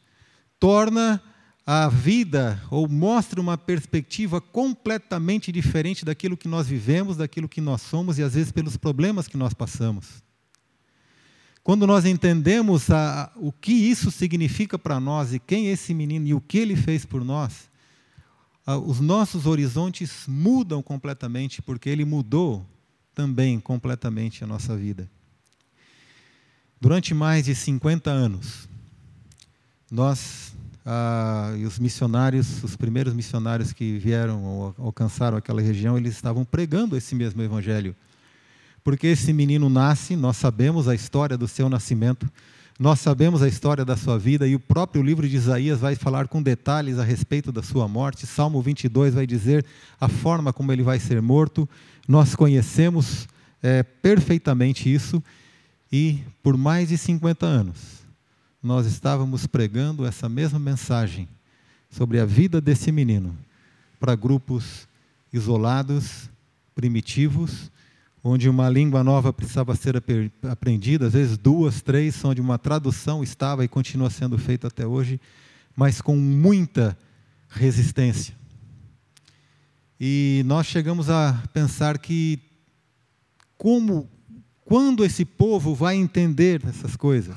torna 0.58 1.20
a 1.66 1.88
vida 1.88 2.62
ou 2.70 2.88
mostra 2.88 3.40
uma 3.40 3.58
perspectiva 3.58 4.40
completamente 4.40 5.52
diferente 5.52 6.04
daquilo 6.04 6.36
que 6.36 6.48
nós 6.48 6.66
vivemos, 6.66 7.16
daquilo 7.16 7.48
que 7.48 7.60
nós 7.60 7.82
somos 7.82 8.18
e 8.18 8.22
às 8.22 8.34
vezes 8.34 8.50
pelos 8.50 8.76
problemas 8.76 9.28
que 9.28 9.36
nós 9.36 9.54
passamos. 9.54 10.22
Quando 11.62 11.86
nós 11.86 12.04
entendemos 12.04 12.90
a, 12.90 13.30
o 13.36 13.52
que 13.52 13.72
isso 13.72 14.10
significa 14.10 14.78
para 14.78 14.98
nós 14.98 15.34
e 15.34 15.38
quem 15.38 15.68
é 15.68 15.72
esse 15.72 15.92
menino 15.92 16.26
e 16.26 16.34
o 16.34 16.40
que 16.40 16.58
ele 16.58 16.74
fez 16.74 17.04
por 17.04 17.22
nós, 17.22 17.69
os 18.66 19.00
nossos 19.00 19.46
horizontes 19.46 20.24
mudam 20.26 20.82
completamente, 20.82 21.60
porque 21.62 21.88
Ele 21.88 22.04
mudou 22.04 22.64
também 23.14 23.58
completamente 23.58 24.44
a 24.44 24.46
nossa 24.46 24.76
vida. 24.76 25.08
Durante 26.80 27.12
mais 27.12 27.44
de 27.44 27.54
50 27.54 28.10
anos, 28.10 28.68
nós 29.90 30.54
ah, 30.84 31.54
e 31.58 31.64
os 31.64 31.78
missionários, 31.78 32.64
os 32.64 32.74
primeiros 32.74 33.12
missionários 33.12 33.72
que 33.72 33.98
vieram 33.98 34.42
ou 34.42 34.74
alcançaram 34.78 35.36
aquela 35.36 35.60
região, 35.60 35.96
eles 35.96 36.14
estavam 36.14 36.44
pregando 36.44 36.96
esse 36.96 37.14
mesmo 37.14 37.42
evangelho. 37.42 37.94
Porque 38.82 39.08
esse 39.08 39.32
menino 39.32 39.68
nasce, 39.68 40.16
nós 40.16 40.36
sabemos 40.36 40.88
a 40.88 40.94
história 40.94 41.36
do 41.36 41.46
seu 41.46 41.68
nascimento, 41.68 42.30
nós 42.80 42.98
sabemos 42.98 43.42
a 43.42 43.48
história 43.48 43.84
da 43.84 43.94
sua 43.94 44.18
vida 44.18 44.48
e 44.48 44.54
o 44.54 44.58
próprio 44.58 45.02
livro 45.02 45.28
de 45.28 45.36
Isaías 45.36 45.80
vai 45.80 45.94
falar 45.94 46.28
com 46.28 46.42
detalhes 46.42 46.98
a 46.98 47.04
respeito 47.04 47.52
da 47.52 47.62
sua 47.62 47.86
morte. 47.86 48.26
Salmo 48.26 48.62
22 48.62 49.12
vai 49.12 49.26
dizer 49.26 49.66
a 50.00 50.08
forma 50.08 50.50
como 50.50 50.72
ele 50.72 50.82
vai 50.82 50.98
ser 50.98 51.20
morto. 51.20 51.68
Nós 52.08 52.34
conhecemos 52.34 53.28
é, 53.62 53.82
perfeitamente 53.82 54.90
isso 54.90 55.22
e 55.92 56.20
por 56.42 56.56
mais 56.56 56.88
de 56.88 56.96
50 56.96 57.44
anos 57.44 58.00
nós 58.62 58.86
estávamos 58.86 59.46
pregando 59.46 60.06
essa 60.06 60.26
mesma 60.26 60.58
mensagem 60.58 61.28
sobre 61.90 62.18
a 62.18 62.24
vida 62.24 62.62
desse 62.62 62.90
menino 62.90 63.36
para 64.00 64.14
grupos 64.14 64.88
isolados, 65.30 66.30
primitivos, 66.74 67.70
onde 68.22 68.48
uma 68.48 68.68
língua 68.68 69.02
nova 69.02 69.32
precisava 69.32 69.74
ser 69.74 69.94
aprendida, 70.50 71.06
às 71.06 71.14
vezes 71.14 71.38
duas, 71.38 71.80
três, 71.80 72.22
onde 72.24 72.40
uma 72.40 72.58
tradução 72.58 73.22
estava 73.22 73.64
e 73.64 73.68
continua 73.68 74.10
sendo 74.10 74.36
feita 74.36 74.68
até 74.68 74.86
hoje, 74.86 75.20
mas 75.74 76.00
com 76.00 76.16
muita 76.16 76.96
resistência. 77.48 78.34
E 79.98 80.42
nós 80.46 80.66
chegamos 80.66 81.08
a 81.10 81.42
pensar 81.52 81.98
que 81.98 82.38
como 83.56 84.08
quando 84.64 85.04
esse 85.04 85.24
povo 85.24 85.74
vai 85.74 85.96
entender 85.96 86.62
essas 86.66 86.96
coisas? 86.96 87.36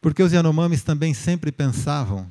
Porque 0.00 0.22
os 0.22 0.32
Yanomamis 0.32 0.82
também 0.82 1.12
sempre 1.12 1.50
pensavam 1.50 2.30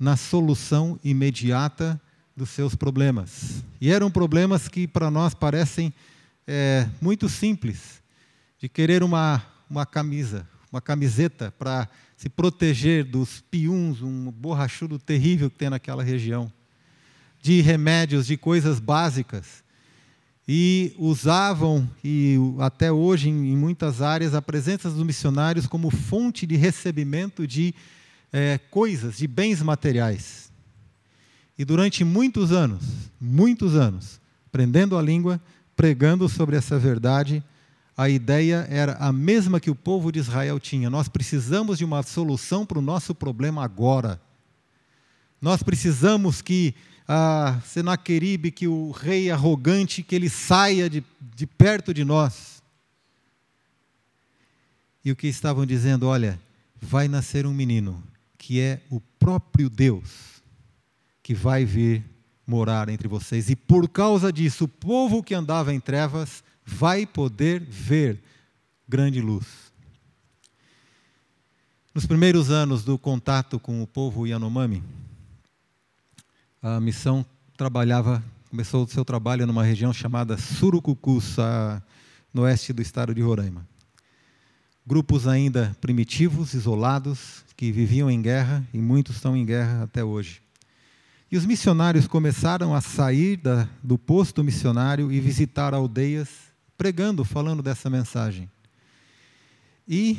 na 0.00 0.16
solução 0.16 0.98
imediata 1.02 2.00
dos 2.38 2.50
seus 2.50 2.74
problemas. 2.76 3.64
E 3.80 3.90
eram 3.90 4.10
problemas 4.10 4.68
que 4.68 4.86
para 4.86 5.10
nós 5.10 5.34
parecem 5.34 5.92
é, 6.46 6.88
muito 7.02 7.28
simples, 7.28 8.00
de 8.58 8.68
querer 8.68 9.02
uma, 9.02 9.44
uma 9.68 9.84
camisa, 9.84 10.48
uma 10.72 10.80
camiseta 10.80 11.52
para 11.58 11.88
se 12.16 12.28
proteger 12.28 13.04
dos 13.04 13.40
piuns, 13.50 14.00
um 14.02 14.30
borrachudo 14.30 14.98
terrível 14.98 15.50
que 15.50 15.58
tem 15.58 15.68
naquela 15.68 16.02
região, 16.02 16.50
de 17.42 17.60
remédios, 17.60 18.26
de 18.26 18.36
coisas 18.36 18.78
básicas. 18.78 19.64
E 20.46 20.94
usavam, 20.96 21.88
e 22.02 22.36
até 22.60 22.90
hoje 22.90 23.28
em, 23.28 23.56
muitas 23.56 24.00
áreas, 24.00 24.34
a 24.34 24.40
presença 24.40 24.88
dos 24.88 25.02
missionários 25.02 25.66
como 25.66 25.90
fonte 25.90 26.46
de 26.46 26.56
recebimento 26.56 27.46
de 27.46 27.74
é, 28.32 28.58
coisas, 28.70 29.18
de 29.18 29.26
bens 29.26 29.60
materiais. 29.60 30.47
E 31.58 31.64
durante 31.64 32.04
muitos 32.04 32.52
anos, 32.52 32.84
muitos 33.20 33.74
anos, 33.74 34.20
aprendendo 34.46 34.96
a 34.96 35.02
língua, 35.02 35.40
pregando 35.74 36.28
sobre 36.28 36.56
essa 36.56 36.78
verdade, 36.78 37.42
a 37.96 38.08
ideia 38.08 38.64
era 38.70 38.92
a 38.94 39.12
mesma 39.12 39.58
que 39.58 39.70
o 39.70 39.74
povo 39.74 40.12
de 40.12 40.20
Israel 40.20 40.60
tinha. 40.60 40.88
Nós 40.88 41.08
precisamos 41.08 41.78
de 41.78 41.84
uma 41.84 42.02
solução 42.04 42.64
para 42.64 42.78
o 42.78 42.82
nosso 42.82 43.12
problema 43.12 43.64
agora. 43.64 44.20
Nós 45.42 45.64
precisamos 45.64 46.40
que 46.40 46.76
a 47.08 47.60
Senaqueribe, 47.64 48.52
que 48.52 48.68
o 48.68 48.92
rei 48.92 49.30
arrogante, 49.30 50.02
que 50.02 50.14
ele 50.14 50.28
saia 50.28 50.88
de, 50.88 51.02
de 51.34 51.46
perto 51.46 51.92
de 51.92 52.04
nós. 52.04 52.62
E 55.04 55.10
o 55.10 55.16
que 55.16 55.26
estavam 55.26 55.66
dizendo? 55.66 56.06
Olha, 56.06 56.38
vai 56.80 57.08
nascer 57.08 57.46
um 57.46 57.54
menino, 57.54 58.00
que 58.36 58.60
é 58.60 58.80
o 58.90 59.00
próprio 59.18 59.68
Deus, 59.68 60.37
que 61.28 61.34
vai 61.34 61.62
vir 61.62 62.02
morar 62.46 62.88
entre 62.88 63.06
vocês. 63.06 63.50
E 63.50 63.54
por 63.54 63.86
causa 63.86 64.32
disso, 64.32 64.64
o 64.64 64.68
povo 64.68 65.22
que 65.22 65.34
andava 65.34 65.74
em 65.74 65.78
trevas 65.78 66.42
vai 66.64 67.04
poder 67.04 67.60
ver 67.60 68.18
grande 68.88 69.20
luz. 69.20 69.44
Nos 71.94 72.06
primeiros 72.06 72.50
anos 72.50 72.82
do 72.82 72.96
contato 72.96 73.60
com 73.60 73.82
o 73.82 73.86
povo 73.86 74.26
Yanomami, 74.26 74.82
a 76.62 76.80
missão 76.80 77.26
trabalhava, 77.58 78.24
começou 78.48 78.86
o 78.86 78.88
seu 78.88 79.04
trabalho 79.04 79.46
numa 79.46 79.62
região 79.62 79.92
chamada 79.92 80.38
Surucucuça, 80.38 81.84
no 82.32 82.40
oeste 82.40 82.72
do 82.72 82.80
estado 82.80 83.14
de 83.14 83.20
Roraima. 83.20 83.68
Grupos 84.86 85.28
ainda 85.28 85.76
primitivos, 85.78 86.54
isolados, 86.54 87.44
que 87.54 87.70
viviam 87.70 88.10
em 88.10 88.22
guerra 88.22 88.66
e 88.72 88.78
muitos 88.78 89.16
estão 89.16 89.36
em 89.36 89.44
guerra 89.44 89.82
até 89.82 90.02
hoje. 90.02 90.47
E 91.30 91.36
os 91.36 91.44
missionários 91.44 92.06
começaram 92.06 92.74
a 92.74 92.80
sair 92.80 93.36
da, 93.36 93.68
do 93.82 93.98
posto 93.98 94.42
missionário 94.42 95.12
e 95.12 95.20
visitar 95.20 95.74
aldeias, 95.74 96.28
pregando, 96.76 97.22
falando 97.24 97.62
dessa 97.62 97.90
mensagem. 97.90 98.50
E 99.86 100.18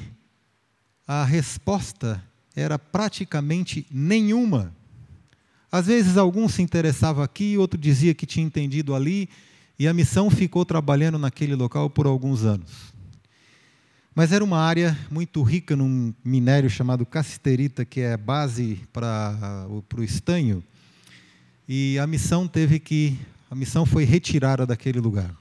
a 1.08 1.24
resposta 1.24 2.24
era 2.56 2.78
praticamente 2.78 3.88
nenhuma. 3.90 4.72
Às 5.72 5.88
vezes, 5.88 6.18
algum 6.18 6.48
se 6.48 6.62
interessava 6.62 7.24
aqui, 7.24 7.58
outro 7.58 7.80
dizia 7.80 8.14
que 8.14 8.28
tinha 8.28 8.46
entendido 8.46 8.94
ali, 8.94 9.30
e 9.80 9.88
a 9.88 9.94
missão 9.94 10.30
ficou 10.30 10.64
trabalhando 10.64 11.18
naquele 11.18 11.56
local 11.56 11.90
por 11.90 12.06
alguns 12.06 12.44
anos. 12.44 12.94
Mas 14.14 14.32
era 14.32 14.44
uma 14.44 14.60
área 14.60 14.98
muito 15.10 15.42
rica 15.42 15.76
num 15.76 16.14
minério 16.24 16.70
chamado 16.70 17.06
casterita, 17.06 17.86
que 17.86 18.02
é 18.02 18.18
base 18.18 18.82
para 18.92 19.66
o 19.70 20.04
estanho. 20.04 20.64
E 21.72 22.00
a 22.00 22.08
missão 22.08 22.48
teve 22.48 22.80
que, 22.80 23.16
a 23.48 23.54
missão 23.54 23.86
foi 23.86 24.04
retirada 24.04 24.66
daquele 24.66 25.00
lugar. 25.00 25.32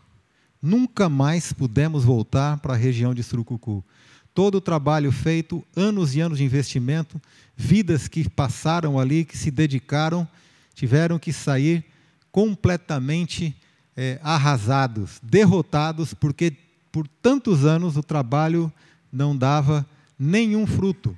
Nunca 0.61 1.09
mais 1.09 1.55
pudemos 1.55 2.05
voltar 2.05 2.59
para 2.59 2.75
a 2.75 2.77
região 2.77 3.14
de 3.14 3.23
Surucucu. 3.23 3.83
Todo 4.35 4.57
o 4.57 4.61
trabalho 4.61 5.11
feito, 5.11 5.64
anos 5.75 6.14
e 6.14 6.21
anos 6.21 6.37
de 6.37 6.45
investimento, 6.45 7.19
vidas 7.57 8.09
que 8.09 8.29
passaram 8.29 9.01
ali, 9.01 9.25
que 9.25 9.38
se 9.38 9.51
dedicaram, 9.51 10.29
tiveram 10.75 11.19
que 11.19 11.33
sair 11.33 11.83
completamente 12.31 13.57
é, 13.97 14.21
arrasados, 14.23 15.19
derrotados, 15.23 16.12
porque 16.12 16.53
por 16.93 17.09
tantos 17.23 17.64
anos 17.64 17.97
o 17.97 18.03
trabalho 18.03 18.71
não 19.11 19.35
dava 19.35 19.87
nenhum 20.19 20.67
fruto. 20.67 21.17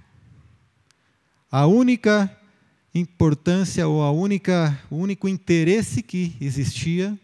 A 1.51 1.67
única 1.67 2.31
importância 2.95 3.87
ou 3.87 4.03
a 4.03 4.11
única, 4.11 4.79
o 4.91 4.97
único 4.97 5.29
interesse 5.29 6.03
que 6.03 6.37
existia 6.41 7.19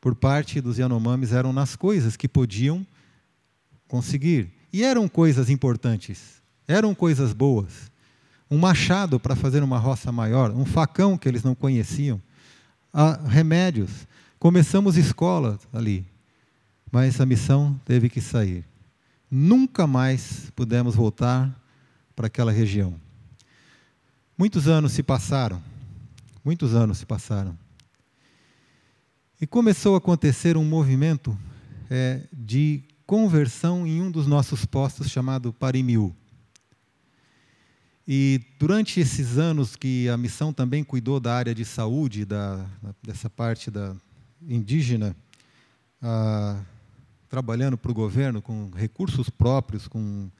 por 0.00 0.14
parte 0.14 0.60
dos 0.60 0.78
Yanomamis 0.78 1.32
eram 1.32 1.52
nas 1.52 1.76
coisas 1.76 2.16
que 2.16 2.28
podiam 2.28 2.86
conseguir. 3.88 4.50
E 4.72 4.82
eram 4.82 5.08
coisas 5.08 5.48
importantes, 5.48 6.42
eram 6.66 6.94
coisas 6.94 7.32
boas. 7.32 7.90
Um 8.50 8.58
machado 8.58 9.18
para 9.18 9.34
fazer 9.34 9.62
uma 9.62 9.78
roça 9.78 10.12
maior, 10.12 10.50
um 10.50 10.64
facão 10.64 11.16
que 11.16 11.28
eles 11.28 11.42
não 11.42 11.54
conheciam, 11.54 12.20
ah, 12.92 13.18
remédios. 13.26 14.06
Começamos 14.38 14.96
escola 14.96 15.58
ali, 15.72 16.06
mas 16.90 17.20
a 17.20 17.26
missão 17.26 17.80
teve 17.84 18.08
que 18.08 18.20
sair. 18.20 18.64
Nunca 19.30 19.86
mais 19.86 20.52
pudemos 20.54 20.94
voltar 20.94 21.50
para 22.14 22.28
aquela 22.28 22.52
região. 22.52 22.94
Muitos 24.38 24.68
anos 24.68 24.92
se 24.92 25.02
passaram, 25.02 25.62
muitos 26.44 26.74
anos 26.74 26.98
se 26.98 27.06
passaram. 27.06 27.56
E 29.40 29.46
começou 29.46 29.94
a 29.94 29.98
acontecer 29.98 30.58
um 30.58 30.64
movimento 30.64 31.38
é, 31.88 32.20
de 32.30 32.82
conversão 33.06 33.86
em 33.86 34.02
um 34.02 34.10
dos 34.10 34.26
nossos 34.26 34.66
postos 34.66 35.08
chamado 35.08 35.54
Parimiu. 35.54 36.14
E 38.06 38.42
durante 38.58 39.00
esses 39.00 39.38
anos 39.38 39.74
que 39.74 40.06
a 40.10 40.18
missão 40.18 40.52
também 40.52 40.84
cuidou 40.84 41.18
da 41.18 41.34
área 41.34 41.54
de 41.54 41.64
saúde, 41.64 42.26
da, 42.26 42.66
dessa 43.02 43.30
parte 43.30 43.70
da 43.70 43.96
indígena, 44.46 45.16
a, 46.02 46.60
trabalhando 47.26 47.78
para 47.78 47.90
o 47.90 47.94
governo 47.94 48.42
com 48.42 48.70
recursos 48.76 49.30
próprios, 49.30 49.88
com 49.88 50.30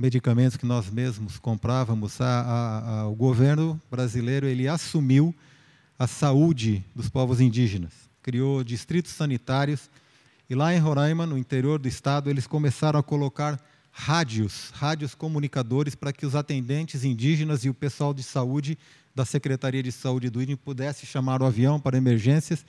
medicamentos 0.00 0.56
que 0.56 0.64
nós 0.64 0.88
mesmos 0.88 1.38
comprávamos, 1.38 2.22
a, 2.22 2.24
a, 2.24 3.00
a, 3.00 3.08
o 3.08 3.14
governo 3.14 3.78
brasileiro 3.90 4.46
ele 4.46 4.66
assumiu 4.66 5.34
a 5.98 6.06
saúde 6.06 6.82
dos 6.96 7.10
povos 7.10 7.38
indígenas, 7.38 7.92
criou 8.22 8.64
distritos 8.64 9.12
sanitários 9.12 9.90
e 10.48 10.54
lá 10.54 10.74
em 10.74 10.78
Roraima, 10.78 11.26
no 11.26 11.36
interior 11.36 11.78
do 11.78 11.86
estado, 11.86 12.30
eles 12.30 12.46
começaram 12.46 12.98
a 12.98 13.02
colocar 13.02 13.60
rádios, 13.92 14.70
rádios 14.72 15.14
comunicadores 15.14 15.94
para 15.94 16.14
que 16.14 16.24
os 16.24 16.34
atendentes 16.34 17.04
indígenas 17.04 17.66
e 17.66 17.68
o 17.68 17.74
pessoal 17.74 18.14
de 18.14 18.22
saúde 18.22 18.78
da 19.14 19.26
Secretaria 19.26 19.82
de 19.82 19.92
Saúde 19.92 20.30
do 20.30 20.42
INE 20.42 20.56
pudesse 20.56 21.04
chamar 21.04 21.42
o 21.42 21.44
avião 21.44 21.78
para 21.78 21.98
emergências. 21.98 22.64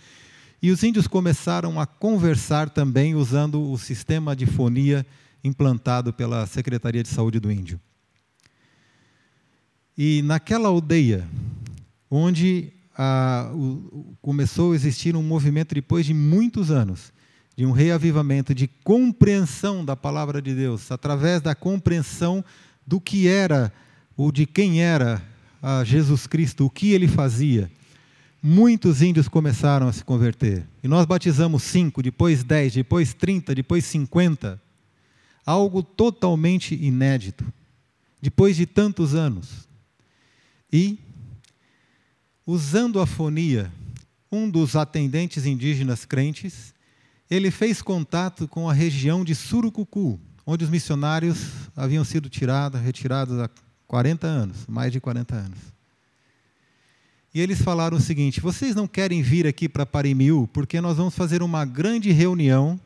E 0.61 0.69
os 0.69 0.83
índios 0.83 1.07
começaram 1.07 1.79
a 1.79 1.85
conversar 1.85 2.69
também 2.69 3.15
usando 3.15 3.71
o 3.71 3.77
sistema 3.77 4.35
de 4.35 4.45
fonia 4.45 5.05
implantado 5.43 6.13
pela 6.13 6.45
Secretaria 6.45 7.03
de 7.03 7.09
Saúde 7.09 7.39
do 7.39 7.51
Índio. 7.51 7.79
E 9.97 10.21
naquela 10.21 10.69
aldeia, 10.69 11.27
onde 12.09 12.73
o, 13.53 14.15
começou 14.21 14.71
a 14.71 14.75
existir 14.75 15.15
um 15.15 15.23
movimento 15.23 15.75
depois 15.75 16.05
de 16.05 16.13
muitos 16.13 16.71
anos, 16.71 17.11
de 17.55 17.65
um 17.65 17.71
reavivamento, 17.71 18.55
de 18.55 18.67
compreensão 18.67 19.83
da 19.83 19.95
palavra 19.95 20.41
de 20.41 20.55
Deus, 20.55 20.91
através 20.91 21.41
da 21.41 21.53
compreensão 21.53 22.43
do 22.85 22.99
que 22.99 23.27
era, 23.27 23.71
ou 24.15 24.31
de 24.31 24.45
quem 24.45 24.81
era 24.81 25.21
Jesus 25.85 26.25
Cristo, 26.27 26.65
o 26.65 26.69
que 26.69 26.91
ele 26.91 27.07
fazia 27.07 27.69
muitos 28.41 29.01
índios 29.01 29.27
começaram 29.27 29.87
a 29.87 29.93
se 29.93 30.03
converter. 30.03 30.67
E 30.83 30.87
nós 30.87 31.05
batizamos 31.05 31.61
cinco, 31.63 32.01
depois 32.01 32.43
dez, 32.43 32.73
depois 32.73 33.13
trinta, 33.13 33.53
depois 33.53 33.85
cinquenta. 33.85 34.59
Algo 35.45 35.81
totalmente 35.81 36.75
inédito, 36.75 37.45
depois 38.21 38.55
de 38.55 38.65
tantos 38.65 39.15
anos. 39.15 39.67
E, 40.71 40.99
usando 42.45 42.99
a 42.99 43.05
fonia, 43.05 43.71
um 44.31 44.49
dos 44.49 44.75
atendentes 44.75 45.45
indígenas 45.45 46.05
crentes, 46.05 46.73
ele 47.29 47.51
fez 47.51 47.81
contato 47.81 48.47
com 48.47 48.69
a 48.69 48.73
região 48.73 49.23
de 49.25 49.35
Surucucu, 49.35 50.19
onde 50.45 50.63
os 50.63 50.69
missionários 50.69 51.69
haviam 51.75 52.03
sido 52.03 52.29
tirados, 52.29 52.79
retirados 52.81 53.39
há 53.39 53.49
40 53.87 54.27
anos, 54.27 54.65
mais 54.67 54.91
de 54.91 54.99
40 54.99 55.35
anos. 55.35 55.59
E 57.33 57.39
eles 57.39 57.61
falaram 57.61 57.97
o 57.97 58.01
seguinte: 58.01 58.41
vocês 58.41 58.75
não 58.75 58.87
querem 58.87 59.21
vir 59.21 59.47
aqui 59.47 59.69
para 59.69 59.85
Parimiu, 59.85 60.49
porque 60.51 60.81
nós 60.81 60.97
vamos 60.97 61.15
fazer 61.15 61.41
uma 61.41 61.65
grande 61.65 62.11
reunião 62.11 62.79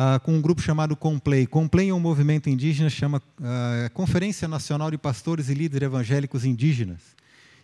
ah, 0.00 0.20
com 0.20 0.32
um 0.32 0.40
grupo 0.40 0.62
chamado 0.62 0.94
Complay. 0.94 1.44
Complay 1.44 1.88
é 1.88 1.92
um 1.92 1.98
movimento 1.98 2.48
indígena, 2.48 2.88
chama 2.88 3.20
ah, 3.42 3.90
Conferência 3.92 4.46
Nacional 4.46 4.92
de 4.92 4.96
Pastores 4.96 5.48
e 5.48 5.54
Líderes 5.54 5.86
Evangélicos 5.86 6.44
Indígenas. 6.44 7.00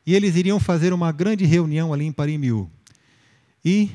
E 0.04 0.16
eles 0.16 0.34
iriam 0.34 0.58
fazer 0.58 0.92
uma 0.92 1.12
grande 1.12 1.44
reunião 1.44 1.92
ali 1.92 2.04
em 2.04 2.10
Parimiu. 2.10 2.68
E 3.64 3.88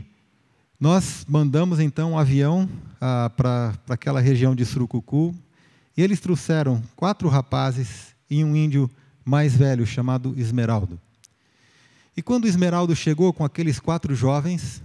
nós 0.80 1.26
mandamos 1.28 1.82
então 1.82 2.14
um 2.14 2.18
avião 2.18 2.70
ah, 3.02 3.30
para 3.36 3.74
aquela 3.90 4.22
região 4.22 4.56
de 4.56 4.66
Surucucu. 4.66 5.36
E 5.98 6.02
eles 6.02 6.22
trouxeram 6.22 6.82
quatro 6.96 7.28
rapazes 7.28 8.16
e 8.30 8.42
um 8.42 8.56
índio 8.56 8.90
mais 9.26 9.54
velho 9.54 9.86
chamado 9.86 10.34
Esmeraldo. 10.38 10.98
E 12.16 12.22
quando 12.22 12.48
Esmeraldo 12.48 12.96
chegou 12.96 13.34
com 13.34 13.44
aqueles 13.44 13.82
quatro 13.82 14.16
jovens, 14.16 14.82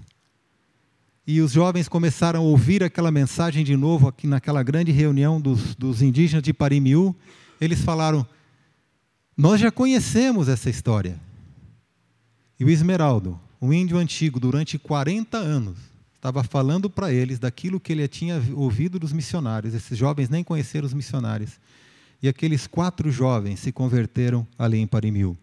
e 1.27 1.41
os 1.41 1.53
jovens 1.53 1.89
começaram 1.89 2.41
a 2.41 2.43
ouvir 2.43 2.83
aquela 2.83 3.11
mensagem 3.11 3.64
de 3.64 3.77
novo 3.77 4.09
aqui 4.09 4.27
naquela 4.27 4.62
grande 4.62 4.93
reunião 4.93 5.41
dos, 5.41 5.75
dos 5.75 6.03
indígenas 6.03 6.43
de 6.43 6.53
Parimiú, 6.53 7.16
eles 7.61 7.81
falaram: 7.81 8.27
Nós 9.37 9.61
já 9.61 9.70
conhecemos 9.70 10.49
essa 10.49 10.68
história. 10.68 11.18
E 12.61 12.64
o 12.64 12.70
Esmeraldo, 12.70 13.41
um 13.61 13.72
índio 13.72 13.97
antigo, 13.97 14.39
durante 14.39 14.79
40 14.79 15.39
anos, 15.39 15.79
estava 16.14 16.45
falando 16.45 16.91
para 16.91 17.12
eles 17.12 17.39
daquilo 17.39 17.81
que 17.81 17.93
ele 17.93 18.07
tinha 18.07 18.43
ouvido 18.55 18.99
dos 18.99 19.12
missionários. 19.12 19.75
Esses 19.75 19.97
jovens 19.97 20.29
nem 20.29 20.45
conheceram 20.45 20.87
os 20.87 20.95
missionários. 20.95 21.59
E 22.22 22.29
aqueles 22.29 22.66
quatro 22.66 23.11
jovens 23.11 23.61
se 23.61 23.72
converteram 23.72 24.47
ali 24.59 24.79
em 24.79 24.87
Parimil. 24.87 25.37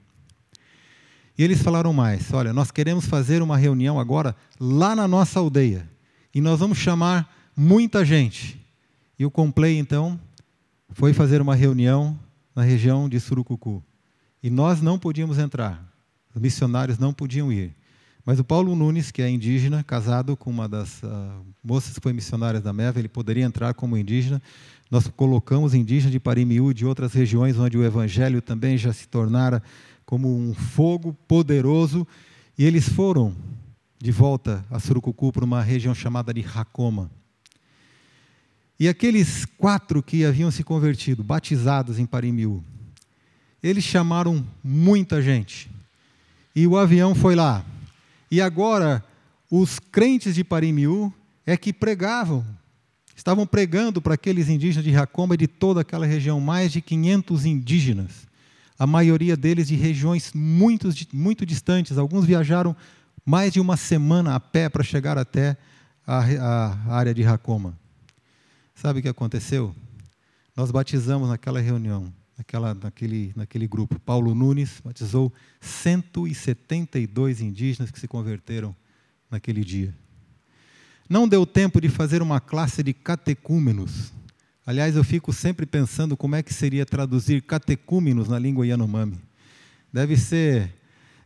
E 1.42 1.44
eles 1.44 1.64
falaram 1.64 1.92
mais: 1.92 2.32
Olha, 2.32 2.54
nós 2.54 2.70
queremos 2.70 3.08
fazer 3.08 3.42
uma 3.42 3.58
reunião 3.58 4.00
agora 4.00 4.36
lá 4.60 4.96
na 4.96 5.08
nossa 5.08 5.40
aldeia. 5.40 5.90
E 6.36 6.40
nós 6.40 6.60
vamos 6.60 6.78
chamar 6.78 7.34
muita 7.58 8.06
gente. 8.06 8.64
E 9.18 9.26
o 9.26 9.32
Complay, 9.32 9.80
então, 9.80 10.20
foi 10.90 11.14
fazer 11.14 11.42
uma 11.42 11.56
reunião 11.56 12.16
na 12.56 12.62
região 12.62 13.10
de 13.10 13.20
Surucucu. 13.20 13.84
E 14.44 14.52
nós 14.52 14.84
não 14.84 15.00
podíamos 15.00 15.40
entrar. 15.40 15.84
Os 16.36 16.40
missionários 16.40 17.00
não 17.00 17.12
podiam 17.12 17.52
ir. 17.52 17.76
Mas 18.24 18.38
o 18.38 18.44
Paulo 18.44 18.76
Nunes, 18.76 19.10
que 19.10 19.24
é 19.24 19.28
indígena, 19.28 19.84
casado 19.84 20.38
com 20.38 20.52
uma 20.52 20.70
das 20.70 21.02
uh, 21.02 21.44
moças 21.64 21.96
que 21.96 22.02
foi 22.02 22.14
missionária 22.14 22.62
da 22.62 22.72
MEV, 22.72 23.00
ele 23.00 23.10
poderia 23.10 23.44
entrar 23.44 23.74
como 23.74 23.98
indígena. 23.98 24.40
Nós 24.92 25.08
colocamos 25.08 25.74
indígenas 25.74 26.12
de 26.12 26.20
Parimiú 26.20 26.70
e 26.70 26.74
de 26.76 26.86
outras 26.86 27.14
regiões 27.14 27.58
onde 27.58 27.80
o 27.80 27.84
evangelho 27.84 28.44
também 28.44 28.78
já 28.78 28.94
se 28.94 29.08
tornara 29.08 29.64
como 30.12 30.28
um 30.28 30.54
fogo 30.54 31.14
poderoso. 31.26 32.06
E 32.58 32.66
eles 32.66 32.90
foram 32.90 33.34
de 33.98 34.12
volta 34.12 34.66
a 34.70 34.78
Surucucu 34.78 35.32
para 35.32 35.46
uma 35.46 35.62
região 35.62 35.96
chamada 35.96 36.34
de 36.34 36.42
Racoma. 36.42 37.10
E 38.78 38.90
aqueles 38.90 39.46
quatro 39.46 40.04
que 40.04 40.26
haviam 40.26 40.52
se 40.52 40.66
convertido, 40.66 41.24
batizados 41.24 41.98
em 41.98 42.06
Parimiú, 42.06 42.62
eles 43.64 43.86
chamaram 43.86 44.46
muita 44.62 45.22
gente. 45.22 45.72
E 46.54 46.68
o 46.68 46.76
avião 46.76 47.16
foi 47.16 47.34
lá. 47.34 47.64
E 48.30 48.42
agora, 48.42 49.02
os 49.50 49.80
crentes 49.80 50.36
de 50.36 50.44
Parimiú 50.44 51.14
é 51.46 51.56
que 51.56 51.72
pregavam, 51.72 52.46
estavam 53.16 53.48
pregando 53.48 54.02
para 54.02 54.16
aqueles 54.16 54.50
indígenas 54.50 54.84
de 54.84 54.92
Racoma 54.92 55.36
e 55.36 55.38
de 55.38 55.48
toda 55.48 55.80
aquela 55.80 56.06
região, 56.06 56.42
mais 56.42 56.70
de 56.70 56.82
500 56.82 57.46
indígenas, 57.46 58.30
a 58.82 58.88
maioria 58.88 59.38
deles 59.38 59.68
de 59.68 59.76
regiões 59.76 60.32
muito, 60.34 60.90
muito 61.14 61.46
distantes. 61.46 62.00
Alguns 62.00 62.26
viajaram 62.26 62.76
mais 63.24 63.54
de 63.54 63.60
uma 63.60 63.78
semana 63.78 64.34
a 64.34 64.40
pé 64.40 64.70
para 64.70 64.82
chegar 64.84 65.20
até 65.20 65.56
a, 66.08 66.18
a 66.18 66.96
área 66.96 67.14
de 67.14 67.22
Racoma. 67.22 67.78
Sabe 68.74 68.98
o 68.98 69.02
que 69.04 69.08
aconteceu? 69.08 69.76
Nós 70.58 70.72
batizamos 70.72 71.30
naquela 71.30 71.62
reunião 71.62 72.12
naquela, 72.36 72.74
naquele, 72.74 73.32
naquele 73.36 73.68
grupo. 73.68 74.00
Paulo 74.00 74.34
Nunes 74.34 74.82
batizou 74.84 75.32
172 75.60 77.40
indígenas 77.40 77.92
que 77.92 78.00
se 78.00 78.08
converteram 78.08 78.76
naquele 79.30 79.64
dia. 79.64 79.94
Não 81.08 81.28
deu 81.28 81.46
tempo 81.46 81.80
de 81.80 81.88
fazer 81.88 82.20
uma 82.24 82.40
classe 82.40 82.82
de 82.82 82.96
catecúmenos. 82.96 84.12
Aliás, 84.72 84.96
eu 84.96 85.04
fico 85.04 85.34
sempre 85.34 85.66
pensando 85.66 86.16
como 86.16 86.34
é 86.34 86.42
que 86.42 86.54
seria 86.54 86.86
traduzir 86.86 87.42
catecúmenos 87.42 88.30
na 88.30 88.40
língua 88.40 88.66
Yanomami. 88.66 89.20
Deve 89.92 90.16
ser 90.16 90.74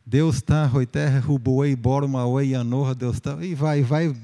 Deus 0.03 0.37
está, 0.37 0.65
roiterra, 0.65 1.19
ruboei, 1.19 1.75
borma, 1.75 2.25
oi, 2.25 2.55
anorra, 2.55 2.95
Deus 2.95 3.17
está. 3.17 3.37
E 3.45 3.53
vai, 3.53 3.83
vai, 3.83 4.15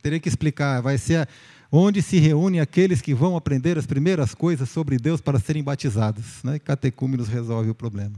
teria 0.00 0.18
que 0.18 0.26
explicar. 0.26 0.80
Vai 0.80 0.96
ser 0.96 1.28
onde 1.70 2.00
se 2.00 2.18
reúnem 2.18 2.60
aqueles 2.60 3.02
que 3.02 3.12
vão 3.12 3.36
aprender 3.36 3.76
as 3.76 3.84
primeiras 3.84 4.34
coisas 4.34 4.70
sobre 4.70 4.96
Deus 4.96 5.20
para 5.20 5.38
serem 5.38 5.62
batizados. 5.62 6.42
Né? 6.42 6.58
Catecúmenos 6.58 7.28
resolve 7.28 7.68
o 7.68 7.74
problema. 7.74 8.14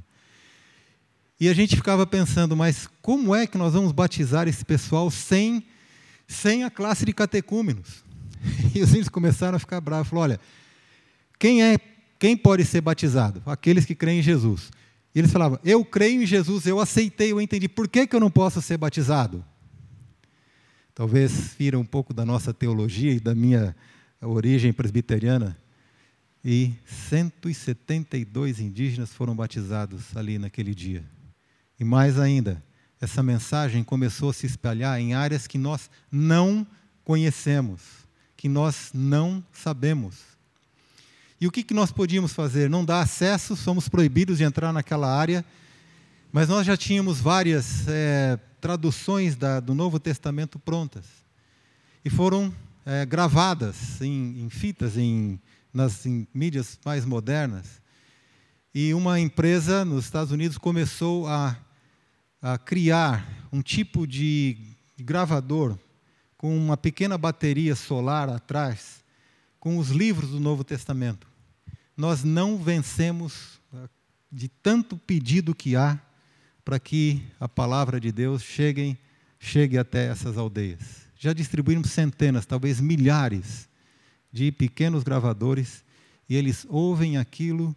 E 1.40 1.48
a 1.48 1.52
gente 1.52 1.74
ficava 1.74 2.06
pensando, 2.06 2.54
mas 2.54 2.88
como 3.02 3.34
é 3.34 3.44
que 3.44 3.58
nós 3.58 3.72
vamos 3.72 3.90
batizar 3.90 4.46
esse 4.46 4.64
pessoal 4.64 5.10
sem, 5.10 5.66
sem 6.28 6.62
a 6.62 6.70
classe 6.70 7.04
de 7.04 7.12
catecúmenos? 7.12 8.03
E 8.74 8.82
os 8.82 8.90
índios 8.90 9.08
começaram 9.08 9.56
a 9.56 9.58
ficar 9.58 9.80
bravos. 9.80 10.08
Falaram, 10.08 10.32
olha, 10.32 10.40
quem, 11.38 11.62
é, 11.62 11.78
quem 12.18 12.36
pode 12.36 12.64
ser 12.64 12.80
batizado? 12.80 13.42
Aqueles 13.46 13.84
que 13.84 13.94
creem 13.94 14.20
em 14.20 14.22
Jesus. 14.22 14.70
E 15.14 15.18
eles 15.18 15.30
falavam, 15.30 15.58
eu 15.64 15.84
creio 15.84 16.22
em 16.22 16.26
Jesus, 16.26 16.66
eu 16.66 16.80
aceitei, 16.80 17.30
eu 17.32 17.40
entendi. 17.40 17.68
Por 17.68 17.88
que, 17.88 18.06
que 18.06 18.16
eu 18.16 18.20
não 18.20 18.30
posso 18.30 18.60
ser 18.60 18.76
batizado? 18.76 19.44
Talvez 20.94 21.54
fira 21.54 21.78
um 21.78 21.84
pouco 21.84 22.12
da 22.12 22.24
nossa 22.24 22.52
teologia 22.52 23.12
e 23.12 23.20
da 23.20 23.34
minha 23.34 23.74
origem 24.20 24.72
presbiteriana. 24.72 25.56
E 26.44 26.74
172 26.84 28.60
indígenas 28.60 29.12
foram 29.12 29.34
batizados 29.34 30.16
ali 30.16 30.38
naquele 30.38 30.74
dia. 30.74 31.04
E 31.80 31.84
mais 31.84 32.18
ainda, 32.18 32.62
essa 33.00 33.22
mensagem 33.22 33.82
começou 33.82 34.30
a 34.30 34.32
se 34.32 34.46
espalhar 34.46 35.00
em 35.00 35.14
áreas 35.14 35.46
que 35.46 35.58
nós 35.58 35.90
não 36.10 36.66
conhecemos, 37.02 38.03
que 38.44 38.48
nós 38.50 38.90
não 38.92 39.42
sabemos. 39.54 40.16
E 41.40 41.46
o 41.46 41.50
que, 41.50 41.62
que 41.62 41.72
nós 41.72 41.90
podíamos 41.90 42.34
fazer? 42.34 42.68
Não 42.68 42.84
dar 42.84 43.00
acesso, 43.00 43.56
somos 43.56 43.88
proibidos 43.88 44.36
de 44.36 44.44
entrar 44.44 44.70
naquela 44.70 45.10
área, 45.10 45.42
mas 46.30 46.46
nós 46.46 46.66
já 46.66 46.76
tínhamos 46.76 47.18
várias 47.18 47.88
é, 47.88 48.38
traduções 48.60 49.34
da, 49.34 49.60
do 49.60 49.74
Novo 49.74 49.98
Testamento 49.98 50.58
prontas. 50.58 51.06
E 52.04 52.10
foram 52.10 52.54
é, 52.84 53.06
gravadas 53.06 53.98
em, 54.02 54.44
em 54.44 54.50
fitas, 54.50 54.98
em, 54.98 55.40
nas 55.72 56.04
em 56.04 56.28
mídias 56.34 56.78
mais 56.84 57.06
modernas. 57.06 57.80
E 58.74 58.92
uma 58.92 59.18
empresa 59.18 59.86
nos 59.86 60.04
Estados 60.04 60.32
Unidos 60.32 60.58
começou 60.58 61.26
a, 61.26 61.56
a 62.42 62.58
criar 62.58 63.26
um 63.50 63.62
tipo 63.62 64.06
de 64.06 64.58
gravador 64.98 65.78
com 66.44 66.54
uma 66.54 66.76
pequena 66.76 67.16
bateria 67.16 67.74
solar 67.74 68.28
atrás, 68.28 69.02
com 69.58 69.78
os 69.78 69.88
livros 69.88 70.28
do 70.28 70.38
Novo 70.38 70.62
Testamento. 70.62 71.26
Nós 71.96 72.22
não 72.22 72.58
vencemos 72.58 73.58
de 74.30 74.46
tanto 74.48 74.98
pedido 74.98 75.54
que 75.54 75.74
há 75.74 75.98
para 76.62 76.78
que 76.78 77.22
a 77.40 77.48
palavra 77.48 77.98
de 77.98 78.12
Deus 78.12 78.42
chegue, 78.42 78.94
chegue 79.40 79.78
até 79.78 80.08
essas 80.08 80.36
aldeias. 80.36 81.08
Já 81.18 81.32
distribuímos 81.32 81.90
centenas, 81.92 82.44
talvez 82.44 82.78
milhares 82.78 83.66
de 84.30 84.52
pequenos 84.52 85.02
gravadores 85.02 85.82
e 86.28 86.36
eles 86.36 86.66
ouvem 86.68 87.16
aquilo 87.16 87.74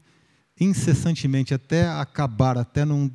incessantemente 0.59 1.53
até 1.53 1.87
acabar, 1.87 2.57
até 2.57 2.83
não 2.83 3.09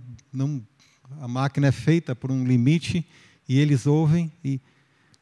a 1.20 1.28
máquina 1.28 1.66
é 1.66 1.72
feita 1.72 2.16
por 2.16 2.30
um 2.30 2.42
limite 2.42 3.07
e 3.46 3.59
eles 3.59 3.86
ouvem 3.86 4.32
e 4.42 4.59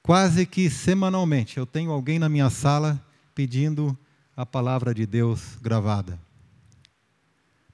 quase 0.02 0.46
que 0.46 0.68
semanalmente 0.70 1.58
eu 1.58 1.66
tenho 1.66 1.90
alguém 1.90 2.18
na 2.18 2.28
minha 2.28 2.50
sala 2.50 3.00
pedindo 3.34 3.96
a 4.36 4.44
palavra 4.44 4.94
de 4.94 5.06
Deus 5.06 5.58
gravada 5.60 6.18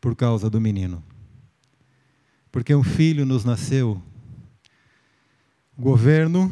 por 0.00 0.14
causa 0.14 0.48
do 0.48 0.60
menino 0.60 1.02
porque 2.56 2.74
um 2.74 2.82
filho 2.82 3.26
nos 3.26 3.44
nasceu. 3.44 4.00
O 5.76 5.82
governo 5.82 6.50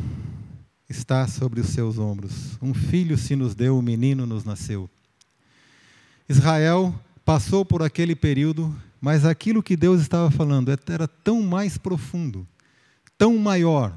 está 0.86 1.26
sobre 1.26 1.62
os 1.62 1.68
seus 1.68 1.96
ombros. 1.96 2.58
Um 2.60 2.74
filho 2.74 3.16
se 3.16 3.34
nos 3.34 3.54
deu, 3.54 3.78
um 3.78 3.80
menino 3.80 4.26
nos 4.26 4.44
nasceu. 4.44 4.86
Israel 6.28 6.94
passou 7.24 7.64
por 7.64 7.82
aquele 7.82 8.14
período, 8.14 8.76
mas 9.00 9.24
aquilo 9.24 9.62
que 9.62 9.78
Deus 9.78 10.02
estava 10.02 10.30
falando 10.30 10.70
era 10.70 11.08
tão 11.08 11.40
mais 11.40 11.78
profundo, 11.78 12.46
tão 13.16 13.38
maior, 13.38 13.96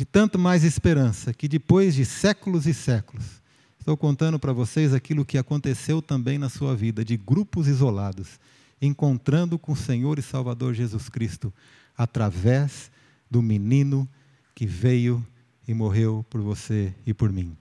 de 0.00 0.06
tanto 0.06 0.38
mais 0.38 0.64
esperança, 0.64 1.30
que 1.34 1.46
depois 1.46 1.94
de 1.94 2.06
séculos 2.06 2.66
e 2.66 2.72
séculos, 2.72 3.42
estou 3.78 3.98
contando 3.98 4.38
para 4.38 4.50
vocês 4.50 4.94
aquilo 4.94 5.26
que 5.26 5.36
aconteceu 5.36 6.00
também 6.00 6.38
na 6.38 6.48
sua 6.48 6.74
vida, 6.74 7.04
de 7.04 7.18
grupos 7.18 7.68
isolados 7.68 8.40
encontrando 8.80 9.58
com 9.58 9.72
o 9.72 9.76
Senhor 9.76 10.18
e 10.18 10.22
Salvador 10.22 10.72
Jesus 10.72 11.10
Cristo 11.10 11.52
através 11.98 12.90
do 13.30 13.42
menino 13.42 14.08
que 14.54 14.64
veio 14.64 15.22
e 15.68 15.74
morreu 15.74 16.24
por 16.30 16.40
você 16.40 16.94
e 17.04 17.12
por 17.12 17.30
mim. 17.30 17.54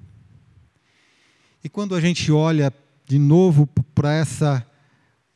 E 1.62 1.68
quando 1.68 1.94
a 1.94 2.00
gente 2.00 2.32
olha 2.32 2.74
de 3.06 3.20
novo 3.20 3.68
para 3.94 4.14
essa 4.14 4.66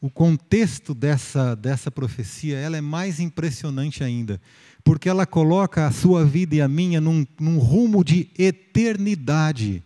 o 0.04 0.10
contexto 0.10 0.94
dessa, 0.94 1.56
dessa 1.56 1.90
profecia, 1.90 2.58
ela 2.58 2.76
é 2.76 2.82
mais 2.82 3.22
impressionante 3.22 4.04
ainda, 4.04 4.38
porque 4.84 5.08
ela 5.08 5.26
coloca 5.26 5.88
a 5.88 5.92
sua 5.94 6.26
vida 6.26 6.56
e 6.56 6.62
a 6.62 6.68
minha 6.68 7.00
num, 7.00 7.26
num 7.40 7.58
rumo 7.58 8.04
de 8.04 8.30
eternidade. 8.38 9.82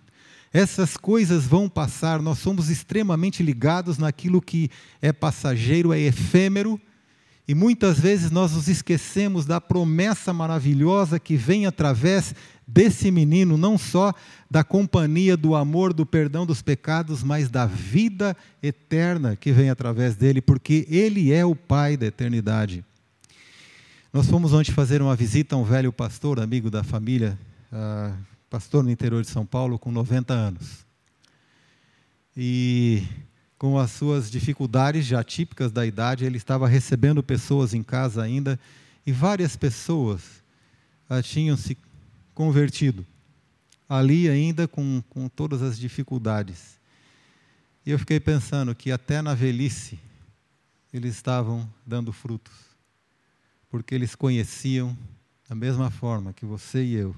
Essas 0.52 0.98
coisas 0.98 1.46
vão 1.46 1.70
passar, 1.70 2.20
nós 2.20 2.40
somos 2.40 2.68
extremamente 2.72 3.44
ligados 3.44 4.00
naquilo 4.00 4.42
que 4.42 4.72
é 5.04 5.14
passageiro, 5.14 5.94
é 5.94 6.00
efêmero, 6.00 6.82
e 7.48 7.54
muitas 7.54 8.00
vezes 8.00 8.32
nós 8.32 8.54
nos 8.54 8.68
esquecemos 8.68 9.46
da 9.46 9.62
promessa 9.62 10.34
maravilhosa 10.34 11.20
que 11.20 11.36
vem 11.36 11.68
através 11.68 12.34
desse 12.68 13.10
menino, 13.10 13.58
não 13.58 13.78
só 13.78 14.14
da 14.52 14.64
companhia, 14.64 15.38
do 15.38 15.56
amor, 15.56 15.94
do 15.94 16.06
perdão 16.06 16.46
dos 16.46 16.62
pecados, 16.62 17.24
mas 17.24 17.50
da 17.50 17.66
vida 17.66 18.36
eterna 18.62 19.38
que 19.38 19.54
vem 19.54 19.70
através 19.70 20.16
dele, 20.16 20.42
porque 20.42 20.86
ele 20.90 21.32
é 21.32 21.46
o 21.46 21.56
Pai 21.56 21.96
da 21.96 22.08
eternidade. 22.08 22.84
Nós 24.12 24.28
fomos 24.28 24.52
ontem 24.52 24.72
fazer 24.74 25.02
uma 25.02 25.16
visita 25.16 25.56
a 25.56 25.58
um 25.58 25.64
velho 25.64 25.94
pastor, 25.94 26.40
amigo 26.40 26.70
da 26.70 26.84
família, 26.84 27.40
ah, 27.72 28.14
pastor 28.50 28.84
no 28.84 28.92
interior 28.92 29.22
de 29.22 29.30
São 29.30 29.46
Paulo 29.46 29.80
com 29.80 29.92
90 29.92 30.34
anos. 30.34 30.86
E 32.36 33.04
com 33.58 33.80
as 33.80 33.92
suas 33.92 34.30
dificuldades 34.30 35.06
já 35.06 35.24
típicas 35.24 35.72
da 35.72 35.86
idade, 35.86 36.26
ele 36.26 36.38
estava 36.38 36.68
recebendo 36.68 37.24
pessoas 37.24 37.74
em 37.74 37.82
casa 37.82 38.22
ainda, 38.22 38.60
e 39.06 39.12
várias 39.12 39.56
pessoas 39.56 40.44
ah, 41.10 41.22
tinham 41.22 41.56
se 41.56 41.78
convertido, 42.38 43.04
ali 43.90 44.30
ainda 44.30 44.68
com, 44.68 45.02
com 45.10 45.28
todas 45.28 45.64
as 45.64 45.76
dificuldades. 45.76 46.80
E 47.84 47.90
eu 47.90 47.98
fiquei 47.98 48.20
pensando 48.20 48.76
que 48.76 48.92
até 48.92 49.24
na 49.24 49.34
velhice 49.34 50.00
eles 50.94 51.16
estavam 51.16 51.68
dando 51.84 52.14
frutos, 52.14 52.54
porque 53.72 53.96
eles 53.96 54.14
conheciam 54.14 54.96
da 55.50 55.56
mesma 55.56 55.90
forma 55.90 56.32
que 56.32 56.46
você 56.46 56.84
e 56.84 56.94
eu, 56.94 57.16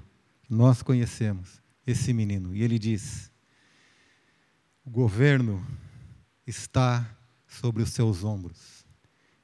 nós 0.48 0.80
conhecemos 0.80 1.60
esse 1.86 2.14
menino. 2.14 2.56
E 2.56 2.62
ele 2.62 2.78
diz: 2.78 3.30
o 4.82 4.88
governo 4.88 5.62
está 6.46 7.06
sobre 7.46 7.82
os 7.82 7.90
seus 7.90 8.24
ombros. 8.24 8.86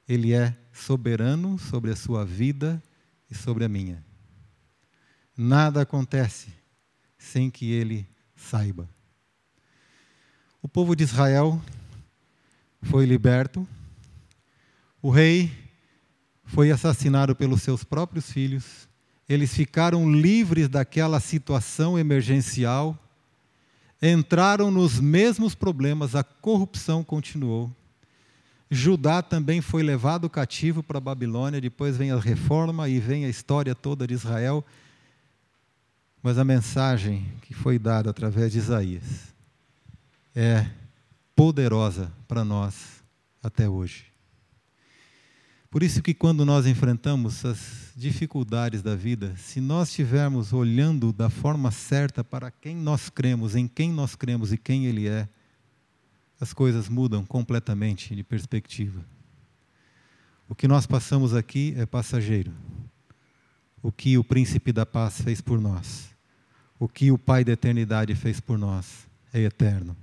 Ele 0.09 0.33
é 0.33 0.57
soberano 0.73 1.59
sobre 1.59 1.91
a 1.91 1.95
sua 1.95 2.25
vida 2.25 2.81
e 3.29 3.35
sobre 3.35 3.63
a 3.63 3.69
minha. 3.69 4.03
Nada 5.37 5.83
acontece 5.83 6.47
sem 7.15 7.51
que 7.51 7.71
ele 7.71 8.07
saiba. 8.35 8.89
O 10.63 10.67
povo 10.67 10.95
de 10.95 11.03
Israel 11.03 11.61
foi 12.81 13.05
liberto, 13.05 13.67
o 14.99 15.11
rei 15.11 15.51
foi 16.43 16.71
assassinado 16.71 17.35
pelos 17.35 17.61
seus 17.61 17.83
próprios 17.83 18.31
filhos, 18.31 18.89
eles 19.29 19.53
ficaram 19.53 20.11
livres 20.11 20.67
daquela 20.67 21.19
situação 21.19 21.99
emergencial, 21.99 22.97
entraram 24.01 24.71
nos 24.71 24.99
mesmos 24.99 25.53
problemas, 25.53 26.15
a 26.15 26.23
corrupção 26.23 27.03
continuou. 27.03 27.71
Judá 28.71 29.21
também 29.21 29.61
foi 29.61 29.83
levado 29.83 30.29
cativo 30.29 30.81
para 30.81 30.97
a 30.97 31.01
Babilônia, 31.01 31.61
depois 31.61 31.95
vem 31.95 32.11
a 32.11 32.19
reforma 32.19 32.89
e 32.89 32.99
vem 32.99 33.25
a 33.25 33.29
história 33.29 33.75
toda 33.75 34.07
de 34.07 34.13
Israel. 34.13 34.65
Mas 36.21 36.37
a 36.37 36.43
mensagem 36.43 37.25
que 37.41 37.53
foi 37.53 37.77
dada 37.77 38.09
através 38.09 38.51
de 38.51 38.57
Isaías 38.57 39.33
é 40.35 40.69
poderosa 41.35 42.11
para 42.27 42.43
nós 42.43 43.03
até 43.41 43.69
hoje. 43.69 44.05
Por 45.69 45.83
isso 45.83 46.01
que 46.01 46.13
quando 46.13 46.45
nós 46.45 46.65
enfrentamos 46.65 47.45
as 47.45 47.91
dificuldades 47.95 48.81
da 48.81 48.95
vida, 48.95 49.35
se 49.37 49.59
nós 49.59 49.89
estivermos 49.89 50.53
olhando 50.53 51.11
da 51.11 51.29
forma 51.29 51.71
certa 51.71 52.23
para 52.23 52.49
quem 52.49 52.75
nós 52.75 53.09
cremos, 53.09 53.55
em 53.55 53.67
quem 53.67 53.91
nós 53.91 54.15
cremos 54.15 54.53
e 54.53 54.57
quem 54.57 54.85
Ele 54.85 55.07
é, 55.07 55.27
as 56.39 56.53
coisas 56.53 56.87
mudam 56.87 57.25
completamente 57.25 58.15
de 58.15 58.23
perspectiva. 58.23 59.03
O 60.47 60.55
que 60.55 60.67
nós 60.67 60.87
passamos 60.87 61.33
aqui 61.33 61.73
é 61.77 61.85
passageiro. 61.85 62.53
O 63.81 63.91
que 63.91 64.17
o 64.17 64.23
príncipe 64.23 64.71
da 64.71 64.85
paz 64.85 65.21
fez 65.21 65.39
por 65.39 65.61
nós, 65.61 66.09
o 66.79 66.87
que 66.87 67.11
o 67.11 67.17
Pai 67.17 67.43
da 67.43 67.53
eternidade 67.53 68.13
fez 68.15 68.39
por 68.39 68.57
nós, 68.57 69.07
é 69.33 69.41
eterno. 69.41 69.95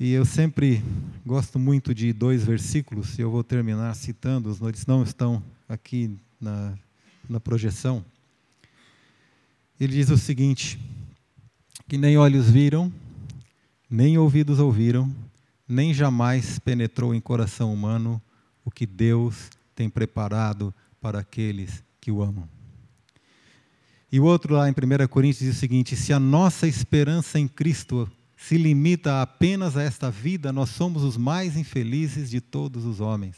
E 0.00 0.12
eu 0.12 0.24
sempre 0.24 0.82
gosto 1.26 1.58
muito 1.58 1.94
de 1.94 2.12
dois 2.12 2.44
versículos, 2.44 3.18
e 3.18 3.22
eu 3.22 3.30
vou 3.30 3.42
terminar 3.42 3.94
citando, 3.94 4.48
os 4.48 4.60
eles 4.60 4.86
não 4.86 5.02
estão 5.02 5.42
aqui 5.68 6.16
na, 6.40 6.74
na 7.28 7.40
projeção. 7.40 8.04
Ele 9.80 9.92
diz 9.92 10.08
o 10.08 10.16
seguinte: 10.16 10.78
que 11.88 11.98
nem 11.98 12.16
olhos 12.16 12.48
viram, 12.48 12.92
nem 13.90 14.18
ouvidos 14.18 14.58
ouviram, 14.58 15.12
nem 15.66 15.92
jamais 15.92 16.58
penetrou 16.58 17.14
em 17.14 17.20
coração 17.20 17.72
humano 17.72 18.22
o 18.64 18.70
que 18.70 18.86
Deus 18.86 19.50
tem 19.74 19.88
preparado 19.90 20.72
para 21.00 21.20
aqueles 21.20 21.82
que 22.08 22.12
o 22.12 22.22
amam. 22.22 22.48
E 24.10 24.18
o 24.18 24.24
outro 24.24 24.54
lá 24.54 24.66
em 24.66 24.72
1 24.72 25.06
Coríntios 25.08 25.44
diz 25.44 25.56
o 25.56 25.60
seguinte: 25.60 25.94
se 25.94 26.10
a 26.10 26.18
nossa 26.18 26.66
esperança 26.66 27.38
em 27.38 27.46
Cristo 27.46 28.10
se 28.34 28.56
limita 28.56 29.20
apenas 29.20 29.76
a 29.76 29.82
esta 29.82 30.10
vida, 30.10 30.50
nós 30.50 30.70
somos 30.70 31.02
os 31.02 31.18
mais 31.18 31.54
infelizes 31.54 32.30
de 32.30 32.40
todos 32.40 32.86
os 32.86 32.98
homens. 32.98 33.36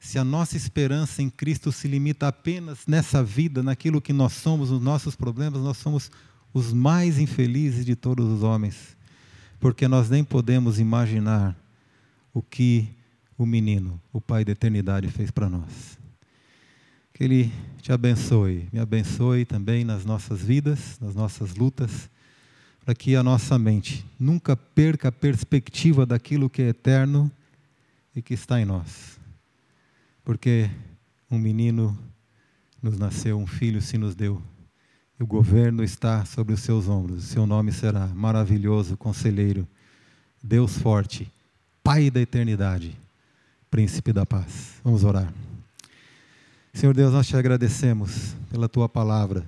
Se 0.00 0.18
a 0.18 0.24
nossa 0.24 0.56
esperança 0.56 1.20
em 1.20 1.28
Cristo 1.28 1.70
se 1.70 1.86
limita 1.86 2.26
apenas 2.26 2.86
nessa 2.86 3.22
vida, 3.22 3.62
naquilo 3.62 4.00
que 4.00 4.14
nós 4.14 4.32
somos, 4.32 4.70
nos 4.70 4.80
nossos 4.80 5.14
problemas, 5.14 5.60
nós 5.60 5.76
somos 5.76 6.10
os 6.54 6.72
mais 6.72 7.18
infelizes 7.18 7.84
de 7.84 7.94
todos 7.94 8.26
os 8.26 8.42
homens, 8.42 8.96
porque 9.60 9.86
nós 9.86 10.08
nem 10.08 10.24
podemos 10.24 10.78
imaginar 10.78 11.54
o 12.32 12.40
que 12.40 12.88
o 13.36 13.44
menino, 13.44 14.00
o 14.10 14.22
Pai 14.22 14.42
da 14.42 14.52
eternidade, 14.52 15.08
fez 15.08 15.30
para 15.30 15.50
nós. 15.50 16.05
Que 17.16 17.24
Ele 17.24 17.52
te 17.80 17.92
abençoe, 17.92 18.68
me 18.70 18.78
abençoe 18.78 19.46
também 19.46 19.84
nas 19.84 20.04
nossas 20.04 20.42
vidas, 20.42 20.98
nas 21.00 21.14
nossas 21.14 21.54
lutas 21.54 22.10
para 22.84 22.94
que 22.94 23.16
a 23.16 23.22
nossa 23.22 23.58
mente 23.58 24.06
nunca 24.16 24.56
perca 24.56 25.08
a 25.08 25.12
perspectiva 25.12 26.06
daquilo 26.06 26.48
que 26.48 26.62
é 26.62 26.68
eterno 26.68 27.28
e 28.14 28.22
que 28.22 28.32
está 28.32 28.60
em 28.60 28.64
nós. 28.64 29.18
Porque 30.22 30.70
um 31.28 31.36
menino 31.36 31.98
nos 32.80 32.96
nasceu, 32.96 33.36
um 33.40 33.46
filho 33.46 33.82
se 33.82 33.98
nos 33.98 34.14
deu. 34.14 34.40
E 35.18 35.22
o 35.24 35.26
governo 35.26 35.82
está 35.82 36.24
sobre 36.24 36.54
os 36.54 36.60
seus 36.60 36.86
ombros. 36.86 37.24
O 37.24 37.26
seu 37.26 37.44
nome 37.44 37.72
será 37.72 38.06
maravilhoso, 38.08 38.96
conselheiro, 38.96 39.66
Deus 40.40 40.78
forte, 40.78 41.28
Pai 41.82 42.10
da 42.10 42.20
eternidade, 42.20 42.96
príncipe 43.68 44.12
da 44.12 44.26
paz. 44.26 44.80
Vamos 44.84 45.02
orar. 45.02 45.32
Senhor 46.76 46.92
Deus, 46.92 47.10
nós 47.10 47.26
te 47.26 47.34
agradecemos 47.34 48.36
pela 48.50 48.68
tua 48.68 48.86
palavra 48.86 49.46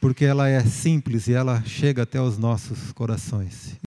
porque 0.00 0.24
ela 0.24 0.48
é 0.48 0.60
simples 0.64 1.26
e 1.26 1.32
ela 1.32 1.64
chega 1.64 2.04
até 2.04 2.22
os 2.22 2.38
nossos 2.38 2.92
corações. 2.92 3.76